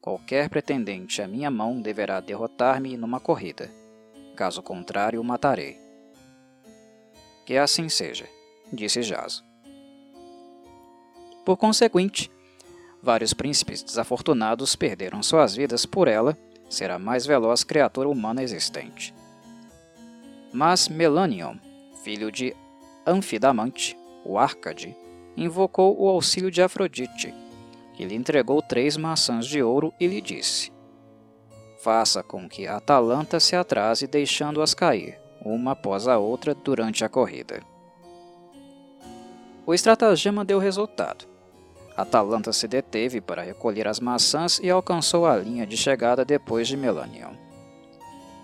Qualquer 0.00 0.48
pretendente 0.48 1.20
à 1.20 1.26
minha 1.26 1.50
mão 1.50 1.82
deverá 1.82 2.20
derrotar-me 2.20 2.96
numa 2.96 3.18
corrida. 3.18 3.68
Caso 4.36 4.62
contrário, 4.62 5.20
o 5.20 5.24
matarei. 5.24 5.76
Que 7.44 7.56
assim 7.56 7.88
seja, 7.88 8.28
disse 8.72 9.02
Jaso. 9.02 9.44
Por 11.44 11.56
conseguinte, 11.56 12.30
vários 13.02 13.34
príncipes 13.34 13.82
desafortunados 13.82 14.76
perderam 14.76 15.20
suas 15.20 15.56
vidas 15.56 15.84
por 15.84 16.06
ela 16.06 16.38
ser 16.72 16.90
a 16.90 16.98
mais 16.98 17.26
veloz 17.26 17.62
criatura 17.62 18.08
humana 18.08 18.42
existente. 18.42 19.14
Mas 20.52 20.88
Melanion, 20.88 21.56
filho 22.02 22.30
de 22.30 22.54
Anfidamante, 23.06 23.96
o 24.24 24.38
Arcade, 24.38 24.96
invocou 25.36 26.00
o 26.00 26.08
auxílio 26.08 26.50
de 26.50 26.62
Afrodite, 26.62 27.34
que 27.94 28.04
lhe 28.04 28.14
entregou 28.14 28.62
três 28.62 28.96
maçãs 28.96 29.46
de 29.46 29.62
ouro 29.62 29.92
e 29.98 30.06
lhe 30.06 30.20
disse: 30.20 30.72
Faça 31.82 32.22
com 32.22 32.48
que 32.48 32.66
a 32.66 32.76
Atalanta 32.76 33.40
se 33.40 33.56
atrase 33.56 34.06
deixando-as 34.06 34.72
cair, 34.72 35.18
uma 35.44 35.72
após 35.72 36.06
a 36.06 36.18
outra, 36.18 36.54
durante 36.54 37.04
a 37.04 37.08
corrida. 37.08 37.62
O 39.66 39.74
estratagema 39.74 40.44
deu 40.44 40.58
resultado. 40.58 41.31
Atalanta 41.96 42.52
se 42.52 42.66
deteve 42.66 43.20
para 43.20 43.42
recolher 43.42 43.86
as 43.86 44.00
maçãs 44.00 44.58
e 44.62 44.70
alcançou 44.70 45.26
a 45.26 45.36
linha 45.36 45.66
de 45.66 45.76
chegada 45.76 46.24
depois 46.24 46.66
de 46.66 46.76
Melanion. 46.76 47.32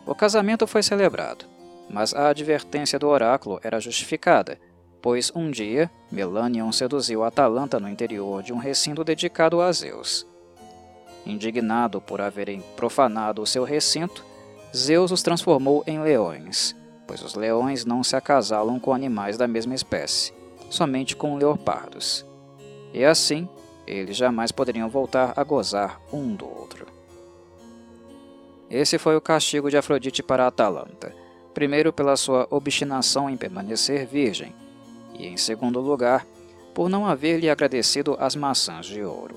O 0.07 0.15
casamento 0.15 0.67
foi 0.67 0.83
celebrado, 0.83 1.47
mas 1.89 2.15
a 2.15 2.29
advertência 2.29 2.99
do 2.99 3.09
oráculo 3.09 3.59
era 3.63 3.81
justificada, 3.81 4.59
pois 5.01 5.33
um 5.35 5.51
dia 5.51 5.91
Melanion 6.11 6.71
seduziu 6.73 7.25
Atalanta 7.25 7.81
no 7.81 7.89
interior 7.89 8.43
de 8.43 8.53
um 8.53 8.59
recinto 8.59 9.03
dedicado 9.03 9.61
a 9.61 9.73
Zeus. 9.73 10.27
Indignado 11.25 12.01
por 12.01 12.21
haverem 12.21 12.63
profanado 12.77 13.43
o 13.43 13.47
seu 13.47 13.65
recinto, 13.65 14.25
Zeus 14.77 15.11
os 15.11 15.23
transformou 15.23 15.83
em 15.87 16.01
leões, 16.01 16.77
pois 17.07 17.23
os 17.23 17.35
leões 17.35 17.87
não 17.87 18.03
se 18.03 18.15
acasalam 18.15 18.79
com 18.79 18.93
animais 18.93 19.39
da 19.39 19.49
mesma 19.49 19.75
espécie, 19.75 20.33
somente 20.71 21.17
com 21.17 21.37
leopardos 21.37 22.28
e 22.99 23.05
assim 23.05 23.49
eles 23.87 24.17
jamais 24.17 24.51
poderiam 24.51 24.89
voltar 24.89 25.33
a 25.37 25.45
gozar 25.45 26.01
um 26.13 26.35
do 26.35 26.45
outro. 26.45 26.87
Esse 28.69 28.99
foi 28.99 29.17
o 29.17 29.21
castigo 29.21 29.71
de 29.71 29.77
Afrodite 29.77 30.21
para 30.21 30.47
Atalanta, 30.47 31.15
primeiro 31.55 31.93
pela 31.93 32.17
sua 32.17 32.47
obstinação 32.51 33.31
em 33.31 33.37
permanecer 33.37 34.05
virgem, 34.05 34.53
e 35.15 35.27
em 35.27 35.37
segundo 35.37 35.81
lugar, 35.81 36.27
por 36.75 36.91
não 36.91 37.07
haver 37.07 37.39
lhe 37.39 37.49
agradecido 37.49 38.17
as 38.19 38.35
maçãs 38.35 38.85
de 38.85 39.03
ouro. 39.03 39.37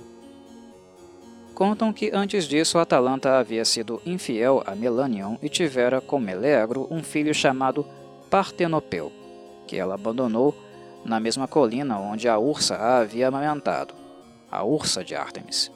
Contam 1.53 1.93
que 1.93 2.09
antes 2.11 2.45
disso 2.45 2.79
Atalanta 2.79 3.37
havia 3.37 3.63
sido 3.63 4.01
infiel 4.05 4.63
a 4.65 4.73
Melanion 4.73 5.37
e 5.41 5.47
tivera 5.47 6.01
com 6.01 6.19
Meleagro 6.19 6.87
um 6.89 7.03
filho 7.03 7.33
chamado 7.33 7.85
Partenopeu, 8.29 9.11
que 9.67 9.77
ela 9.77 9.93
abandonou 9.93 10.55
na 11.03 11.19
mesma 11.19 11.47
colina 11.47 11.99
onde 11.99 12.27
a 12.27 12.37
ursa 12.37 12.75
a 12.75 12.99
havia 12.99 13.27
amamentado, 13.27 13.93
a 14.49 14.63
ursa 14.63 15.03
de 15.03 15.15
Ártemis. 15.15 15.71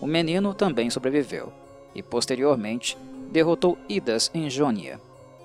O 0.00 0.06
menino 0.06 0.54
também 0.54 0.88
sobreviveu 0.88 1.52
e, 1.94 2.02
posteriormente, 2.02 2.96
derrotou 3.30 3.78
Idas 3.88 4.30
em 4.34 4.48
Jônia 4.48 5.00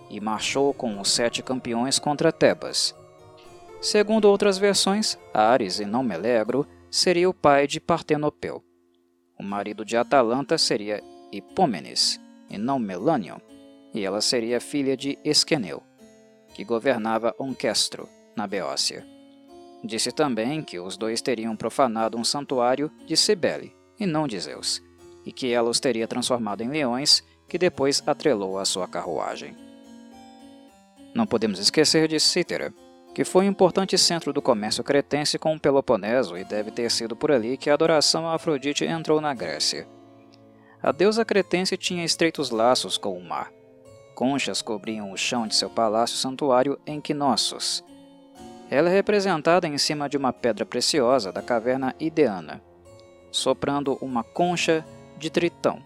e 0.09 0.19
marchou 0.19 0.73
com 0.73 0.99
os 0.99 1.09
sete 1.09 1.43
campeões 1.43 1.99
contra 1.99 2.31
Tebas. 2.31 2.95
Segundo 3.81 4.25
outras 4.25 4.57
versões, 4.57 5.17
Ares 5.33 5.79
e 5.79 5.85
não 5.85 6.03
Melegro 6.03 6.65
seria 6.89 7.29
o 7.29 7.33
pai 7.33 7.67
de 7.67 7.79
Partenopeu. 7.79 8.63
O 9.37 9.43
marido 9.43 9.83
de 9.83 9.97
Atalanta 9.97 10.57
seria 10.57 11.03
Hipômenes, 11.31 12.19
e 12.49 12.57
não 12.57 12.79
Melânion, 12.79 13.37
e 13.93 14.03
ela 14.03 14.21
seria 14.21 14.61
filha 14.61 14.95
de 14.95 15.17
Esqueneu, 15.23 15.83
que 16.55 16.63
governava 16.63 17.35
Onquestro, 17.37 18.07
na 18.33 18.47
Beócia. 18.47 19.05
Disse 19.83 20.09
também 20.09 20.63
que 20.63 20.79
os 20.79 20.95
dois 20.95 21.21
teriam 21.21 21.53
profanado 21.53 22.17
um 22.17 22.23
santuário 22.23 22.89
de 23.05 23.17
Cibele, 23.17 23.75
e 23.99 24.05
não 24.05 24.25
de 24.25 24.39
Zeus, 24.39 24.81
e 25.25 25.33
que 25.33 25.51
ela 25.51 25.69
os 25.69 25.81
teria 25.81 26.07
transformado 26.07 26.61
em 26.61 26.69
leões, 26.69 27.21
que 27.49 27.57
depois 27.57 28.01
atrelou 28.07 28.57
à 28.57 28.63
sua 28.63 28.87
carruagem. 28.87 29.53
Não 31.13 31.27
podemos 31.27 31.59
esquecer 31.59 32.07
de 32.07 32.21
Cítera, 32.21 32.73
que 33.13 33.25
foi 33.25 33.45
um 33.45 33.49
importante 33.49 33.97
centro 33.97 34.31
do 34.31 34.41
comércio 34.41 34.83
cretense 34.83 35.37
com 35.37 35.53
o 35.53 35.59
Peloponeso 35.59 36.37
e 36.37 36.45
deve 36.45 36.71
ter 36.71 36.89
sido 36.89 37.17
por 37.17 37.33
ali 37.33 37.57
que 37.57 37.69
a 37.69 37.73
adoração 37.73 38.25
a 38.27 38.35
Afrodite 38.35 38.85
entrou 38.85 39.19
na 39.19 39.33
Grécia. 39.33 39.85
A 40.81 40.93
deusa 40.93 41.25
cretense 41.25 41.75
tinha 41.75 42.05
estreitos 42.05 42.49
laços 42.49 42.97
com 42.97 43.17
o 43.17 43.23
mar. 43.23 43.51
Conchas 44.15 44.61
cobriam 44.61 45.11
o 45.11 45.17
chão 45.17 45.45
de 45.45 45.53
seu 45.53 45.69
palácio 45.69 46.15
santuário 46.15 46.79
em 46.87 47.01
Knossos. 47.01 47.83
Ela 48.69 48.89
é 48.89 48.93
representada 48.93 49.67
em 49.67 49.77
cima 49.77 50.07
de 50.07 50.15
uma 50.15 50.31
pedra 50.31 50.65
preciosa 50.65 51.31
da 51.31 51.41
caverna 51.41 51.93
Ideana, 51.99 52.63
soprando 53.29 53.97
uma 54.01 54.23
concha 54.23 54.85
de 55.17 55.29
tritão, 55.29 55.83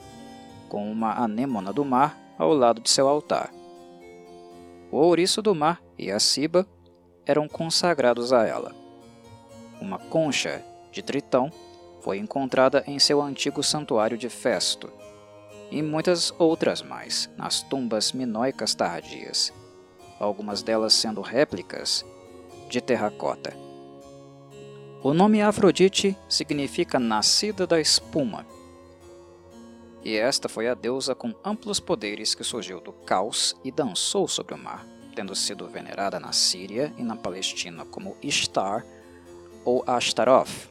com 0.69 0.89
uma 0.89 1.15
anêmona 1.15 1.73
do 1.73 1.83
mar 1.83 2.17
ao 2.37 2.53
lado 2.53 2.79
de 2.79 2.89
seu 2.89 3.09
altar. 3.09 3.51
O 4.91 4.97
ouriço 4.97 5.41
do 5.41 5.53
mar 5.53 5.81
e 5.97 6.11
a 6.11 6.19
ciba 6.19 6.65
eram 7.25 7.47
consagrados 7.47 8.31
a 8.31 8.45
ela. 8.45 8.73
Uma 9.81 9.97
concha 9.97 10.63
de 10.91 11.01
Tritão 11.01 11.51
foi 12.01 12.17
encontrada 12.17 12.83
em 12.87 12.97
seu 12.97 13.21
antigo 13.21 13.61
santuário 13.61 14.17
de 14.17 14.29
Festo, 14.29 14.91
e 15.71 15.81
muitas 15.81 16.33
outras 16.37 16.81
mais 16.81 17.29
nas 17.37 17.61
tumbas 17.61 18.11
minoicas 18.11 18.73
tardias, 18.73 19.53
algumas 20.19 20.61
delas 20.61 20.93
sendo 20.93 21.21
réplicas 21.21 22.05
de 22.69 22.81
terracota. 22.81 23.53
O 25.03 25.13
nome 25.13 25.41
Afrodite 25.41 26.17
significa 26.27 26.99
nascida 26.99 27.65
da 27.65 27.79
espuma, 27.79 28.45
e 30.03 30.15
esta 30.15 30.47
foi 30.47 30.67
a 30.67 30.73
deusa 30.73 31.13
com 31.13 31.33
amplos 31.43 31.79
poderes 31.79 32.33
que 32.33 32.43
surgiu 32.43 32.79
do 32.79 32.93
caos 32.93 33.55
e 33.63 33.71
dançou 33.71 34.27
sobre 34.27 34.53
o 34.53 34.57
mar 34.57 34.85
tendo 35.19 35.35
sido 35.35 35.67
venerada 35.67 36.17
na 36.17 36.31
Síria 36.31 36.93
e 36.97 37.03
na 37.03 37.13
Palestina 37.13 37.83
como 37.83 38.15
Ishtar 38.23 38.85
ou 39.65 39.83
Ashtaroth. 39.85 40.69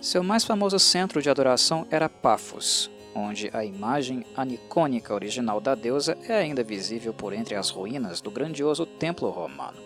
Seu 0.00 0.22
mais 0.22 0.44
famoso 0.44 0.78
centro 0.78 1.20
de 1.20 1.28
adoração 1.28 1.84
era 1.90 2.08
Paphos, 2.08 2.88
onde 3.16 3.50
a 3.54 3.64
imagem 3.64 4.24
anicônica 4.36 5.14
original 5.14 5.60
da 5.60 5.74
deusa 5.74 6.16
é 6.28 6.34
ainda 6.34 6.62
visível 6.62 7.14
por 7.14 7.32
entre 7.32 7.54
as 7.54 7.70
ruínas 7.70 8.20
do 8.20 8.30
grandioso 8.30 8.84
templo 8.84 9.30
romano. 9.30 9.78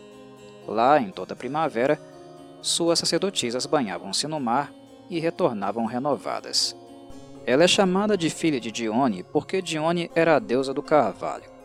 Lá, 0.66 1.01
em 1.01 1.11
toda 1.11 1.37
primavera, 1.37 2.01
suas 2.61 2.99
sacerdotisas 2.99 3.64
banhavam-se 3.66 4.27
no 4.27 4.40
mar 4.40 4.73
e 5.09 5.21
retornavam 5.21 5.87
renovadas. 5.87 6.77
Ela 7.47 7.64
é 7.64 7.69
chamada 7.69 8.16
de 8.16 8.29
filha 8.29 8.61
de 8.61 8.73
Dione 8.73 9.23
porque 9.23 9.62
Dione 9.62 10.11
era 10.14 10.37
a 10.37 10.38
deusa 10.38 10.75
do 10.75 10.83
carvalho 10.83 11.61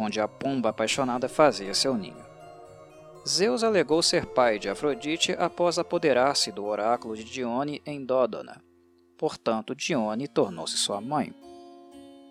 onde 0.00 0.20
a 0.20 0.26
pomba 0.26 0.70
apaixonada 0.70 1.28
fazia 1.28 1.74
seu 1.74 1.94
ninho. 1.94 2.24
Zeus 3.28 3.62
alegou 3.62 4.02
ser 4.02 4.24
pai 4.24 4.58
de 4.58 4.68
Afrodite 4.68 5.32
após 5.38 5.78
apoderar-se 5.78 6.50
do 6.50 6.64
oráculo 6.64 7.14
de 7.14 7.24
Dione 7.24 7.82
em 7.84 8.02
Dódona. 8.02 8.62
Portanto, 9.20 9.74
Dione 9.74 10.26
tornou-se 10.26 10.78
sua 10.78 10.98
mãe. 10.98 11.34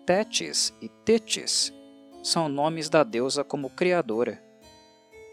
Tétis 0.04 0.74
e 0.82 0.88
Tétis 0.88 1.72
são 2.20 2.48
nomes 2.48 2.88
da 2.88 3.04
deusa 3.04 3.44
como 3.44 3.70
criadora, 3.70 4.42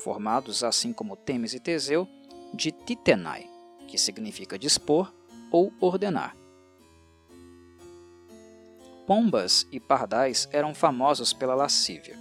formados 0.04 0.64
assim 0.64 0.94
como 0.94 1.16
Temis 1.16 1.56
e 1.56 1.60
Teseu 1.60 2.08
de 2.54 2.72
Titenai, 2.72 3.50
que 3.88 3.98
significa 3.98 4.60
dispor 4.60 5.12
ou 5.52 5.74
ordenar. 5.82 6.38
Pombas 9.08 9.66
e 9.72 9.80
pardais 9.80 10.48
eram 10.52 10.76
famosos 10.76 11.34
pela 11.34 11.56
lascívia. 11.56 12.20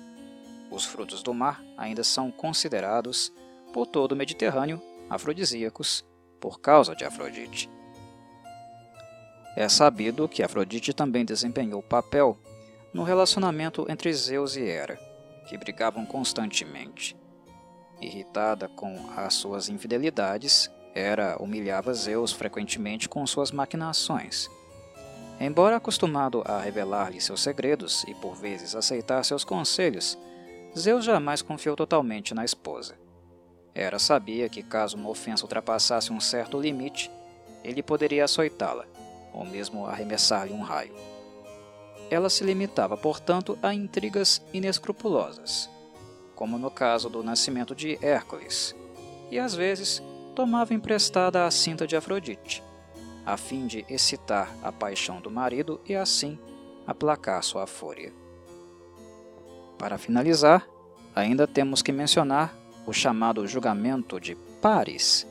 Os 0.70 0.86
frutos 0.86 1.22
do 1.22 1.34
mar 1.34 1.62
ainda 1.76 2.02
são 2.02 2.30
considerados, 2.30 3.30
por 3.74 3.86
todo 3.86 4.12
o 4.12 4.16
Mediterrâneo, 4.16 4.80
afrodisíacos 5.10 6.06
por 6.40 6.58
causa 6.58 6.96
de 6.96 7.04
Afrodite. 7.04 7.75
É 9.56 9.70
sabido 9.70 10.28
que 10.28 10.42
Afrodite 10.42 10.92
também 10.92 11.24
desempenhou 11.24 11.82
papel 11.82 12.36
no 12.92 13.02
relacionamento 13.02 13.86
entre 13.88 14.12
Zeus 14.12 14.54
e 14.54 14.62
Hera, 14.62 15.00
que 15.48 15.56
brigavam 15.56 16.04
constantemente. 16.04 17.16
Irritada 17.98 18.68
com 18.68 18.94
as 19.16 19.32
suas 19.32 19.70
infidelidades, 19.70 20.70
Hera 20.94 21.38
humilhava 21.40 21.94
Zeus 21.94 22.32
frequentemente 22.32 23.08
com 23.08 23.26
suas 23.26 23.50
maquinações. 23.50 24.50
Embora 25.40 25.76
acostumado 25.76 26.42
a 26.44 26.60
revelar-lhe 26.60 27.20
seus 27.20 27.42
segredos 27.42 28.04
e 28.06 28.14
por 28.14 28.34
vezes 28.34 28.74
aceitar 28.74 29.24
seus 29.24 29.42
conselhos, 29.42 30.18
Zeus 30.76 31.02
jamais 31.02 31.40
confiou 31.40 31.74
totalmente 31.74 32.34
na 32.34 32.44
esposa. 32.44 32.94
Hera 33.74 33.98
sabia 33.98 34.50
que 34.50 34.62
caso 34.62 34.98
uma 34.98 35.08
ofensa 35.08 35.44
ultrapassasse 35.44 36.12
um 36.12 36.20
certo 36.20 36.60
limite, 36.60 37.10
ele 37.64 37.82
poderia 37.82 38.24
açoitá-la, 38.24 38.86
ou 39.36 39.44
mesmo 39.44 39.86
arremessar-lhe 39.86 40.52
um 40.52 40.62
raio. 40.62 40.94
Ela 42.10 42.30
se 42.30 42.42
limitava, 42.42 42.96
portanto, 42.96 43.58
a 43.62 43.74
intrigas 43.74 44.40
inescrupulosas, 44.52 45.68
como 46.34 46.58
no 46.58 46.70
caso 46.70 47.10
do 47.10 47.22
nascimento 47.22 47.74
de 47.74 47.98
Hércules, 48.04 48.74
e 49.30 49.38
às 49.38 49.54
vezes 49.54 50.02
tomava 50.34 50.72
emprestada 50.72 51.44
a 51.44 51.50
cinta 51.50 51.86
de 51.86 51.96
Afrodite, 51.96 52.62
a 53.24 53.36
fim 53.36 53.66
de 53.66 53.84
excitar 53.88 54.54
a 54.62 54.72
paixão 54.72 55.20
do 55.20 55.30
marido 55.30 55.80
e 55.84 55.94
assim 55.94 56.38
aplacar 56.86 57.42
sua 57.42 57.66
fúria. 57.66 58.12
Para 59.76 59.98
finalizar, 59.98 60.66
ainda 61.14 61.46
temos 61.46 61.82
que 61.82 61.92
mencionar 61.92 62.56
o 62.86 62.92
chamado 62.92 63.46
julgamento 63.46 64.20
de 64.20 64.36
pares, 64.62 65.26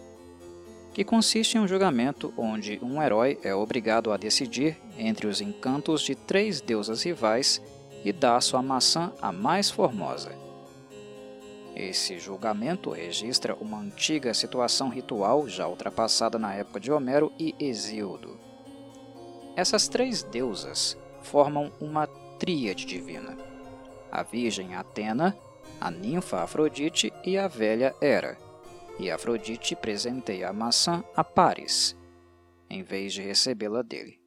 que 0.96 1.04
consiste 1.04 1.58
em 1.58 1.60
um 1.60 1.68
julgamento 1.68 2.34
onde 2.38 2.80
um 2.82 3.04
herói 3.04 3.38
é 3.44 3.54
obrigado 3.54 4.12
a 4.12 4.18
decidir 4.18 4.82
entre 4.98 5.28
os 5.28 5.42
encantos 5.42 6.02
de 6.02 6.16
três 6.16 6.62
deusas 6.62 7.04
rivais 7.04 7.62
e 8.04 8.12
dá 8.12 8.40
sua 8.40 8.62
maçã 8.62 9.12
à 9.22 9.32
mais 9.32 9.70
formosa. 9.70 10.32
Esse 11.76 12.18
julgamento 12.18 12.90
registra 12.90 13.54
uma 13.56 13.78
antiga 13.78 14.34
situação 14.34 14.88
ritual 14.88 15.48
já 15.48 15.68
ultrapassada 15.68 16.40
na 16.40 16.54
época 16.54 16.80
de 16.80 16.92
Homero 16.92 17.32
e 17.38 17.54
Hesíodo. 17.60 18.40
Essas 19.56 19.88
três 19.88 20.24
deusas 20.24 20.98
formam 21.22 21.72
uma 21.80 22.08
tríade 22.40 22.86
divina 22.86 23.38
a 24.16 24.24
virgem 24.24 24.76
Atena, 24.76 25.36
a 25.80 25.92
ninfa 25.92 26.42
Afrodite 26.42 27.12
e 27.26 27.38
a 27.38 27.50
velha 27.50 27.94
Hera. 28.00 28.45
E 28.98 29.12
Afrodite 29.12 29.76
presenteia 29.76 30.50
a 30.50 30.54
maçã 30.54 31.04
a 31.16 31.24
Paris, 31.24 31.96
em 32.70 32.82
vez 32.82 33.14
de 33.14 33.22
recebê-la 33.22 33.82
dele. 33.82 34.20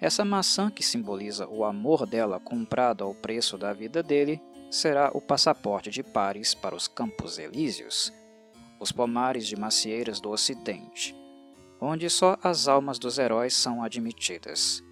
Essa 0.00 0.24
maçã, 0.24 0.70
que 0.70 0.82
simboliza 0.82 1.46
o 1.48 1.64
amor 1.64 2.06
dela 2.06 2.40
comprado 2.40 3.04
ao 3.04 3.14
preço 3.14 3.58
da 3.58 3.72
vida 3.72 4.02
dele, 4.02 4.40
será 4.70 5.10
o 5.12 5.20
passaporte 5.20 5.90
de 5.90 6.02
Paris 6.02 6.54
para 6.54 6.74
os 6.74 6.86
Campos 6.86 7.38
Elíseos, 7.38 8.12
os 8.78 8.92
pomares 8.92 9.46
de 9.46 9.56
macieiras 9.56 10.20
do 10.20 10.30
Ocidente, 10.30 11.14
onde 11.80 12.08
só 12.08 12.38
as 12.42 12.68
almas 12.68 12.98
dos 12.98 13.18
heróis 13.18 13.54
são 13.54 13.82
admitidas. 13.82 14.82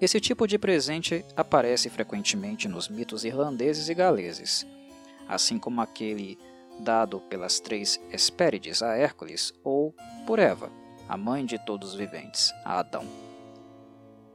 Esse 0.00 0.20
tipo 0.20 0.46
de 0.46 0.58
presente 0.58 1.24
aparece 1.36 1.90
frequentemente 1.90 2.68
nos 2.68 2.88
mitos 2.88 3.24
irlandeses 3.24 3.88
e 3.88 3.94
galeses, 3.94 4.64
assim 5.26 5.58
como 5.58 5.80
aquele 5.80 6.38
dado 6.80 7.20
pelas 7.20 7.60
três 7.60 8.00
Hespérides 8.10 8.82
a 8.82 8.94
Hércules 8.96 9.52
ou 9.64 9.94
por 10.26 10.38
Eva, 10.38 10.70
a 11.08 11.16
mãe 11.16 11.44
de 11.44 11.58
todos 11.58 11.90
os 11.90 11.94
viventes, 11.94 12.52
a 12.64 12.78
Adão. 12.80 13.04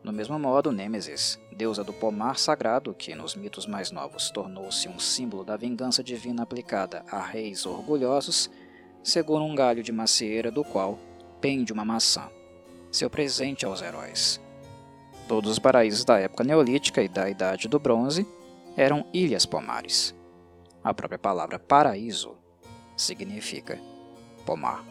Do 0.03 0.11
mesmo 0.11 0.37
modo, 0.37 0.71
Nêmesis, 0.71 1.39
deusa 1.55 1.83
do 1.83 1.93
pomar 1.93 2.37
sagrado, 2.37 2.93
que 2.93 3.15
nos 3.15 3.35
mitos 3.35 3.65
mais 3.65 3.89
novos 3.89 4.29
tornou-se 4.31 4.89
um 4.89 4.99
símbolo 4.99 5.45
da 5.45 5.55
vingança 5.55 6.03
divina 6.03 6.43
aplicada 6.43 7.05
a 7.09 7.19
reis 7.21 7.65
orgulhosos, 7.65 8.49
segura 9.01 9.43
um 9.43 9.55
galho 9.55 9.81
de 9.81 9.91
macieira 9.91 10.51
do 10.51 10.63
qual 10.63 10.99
pende 11.39 11.71
uma 11.71 11.85
maçã, 11.85 12.29
seu 12.91 13.09
presente 13.09 13.65
aos 13.65 13.81
heróis. 13.81 14.41
Todos 15.27 15.51
os 15.51 15.59
paraísos 15.59 16.03
da 16.03 16.19
época 16.19 16.43
neolítica 16.43 17.01
e 17.01 17.07
da 17.07 17.29
Idade 17.29 17.69
do 17.69 17.79
Bronze 17.79 18.27
eram 18.75 19.05
ilhas 19.13 19.45
pomares. 19.45 20.13
A 20.83 20.93
própria 20.93 21.17
palavra 21.17 21.57
paraíso 21.57 22.35
significa 22.97 23.79
pomar. 24.45 24.83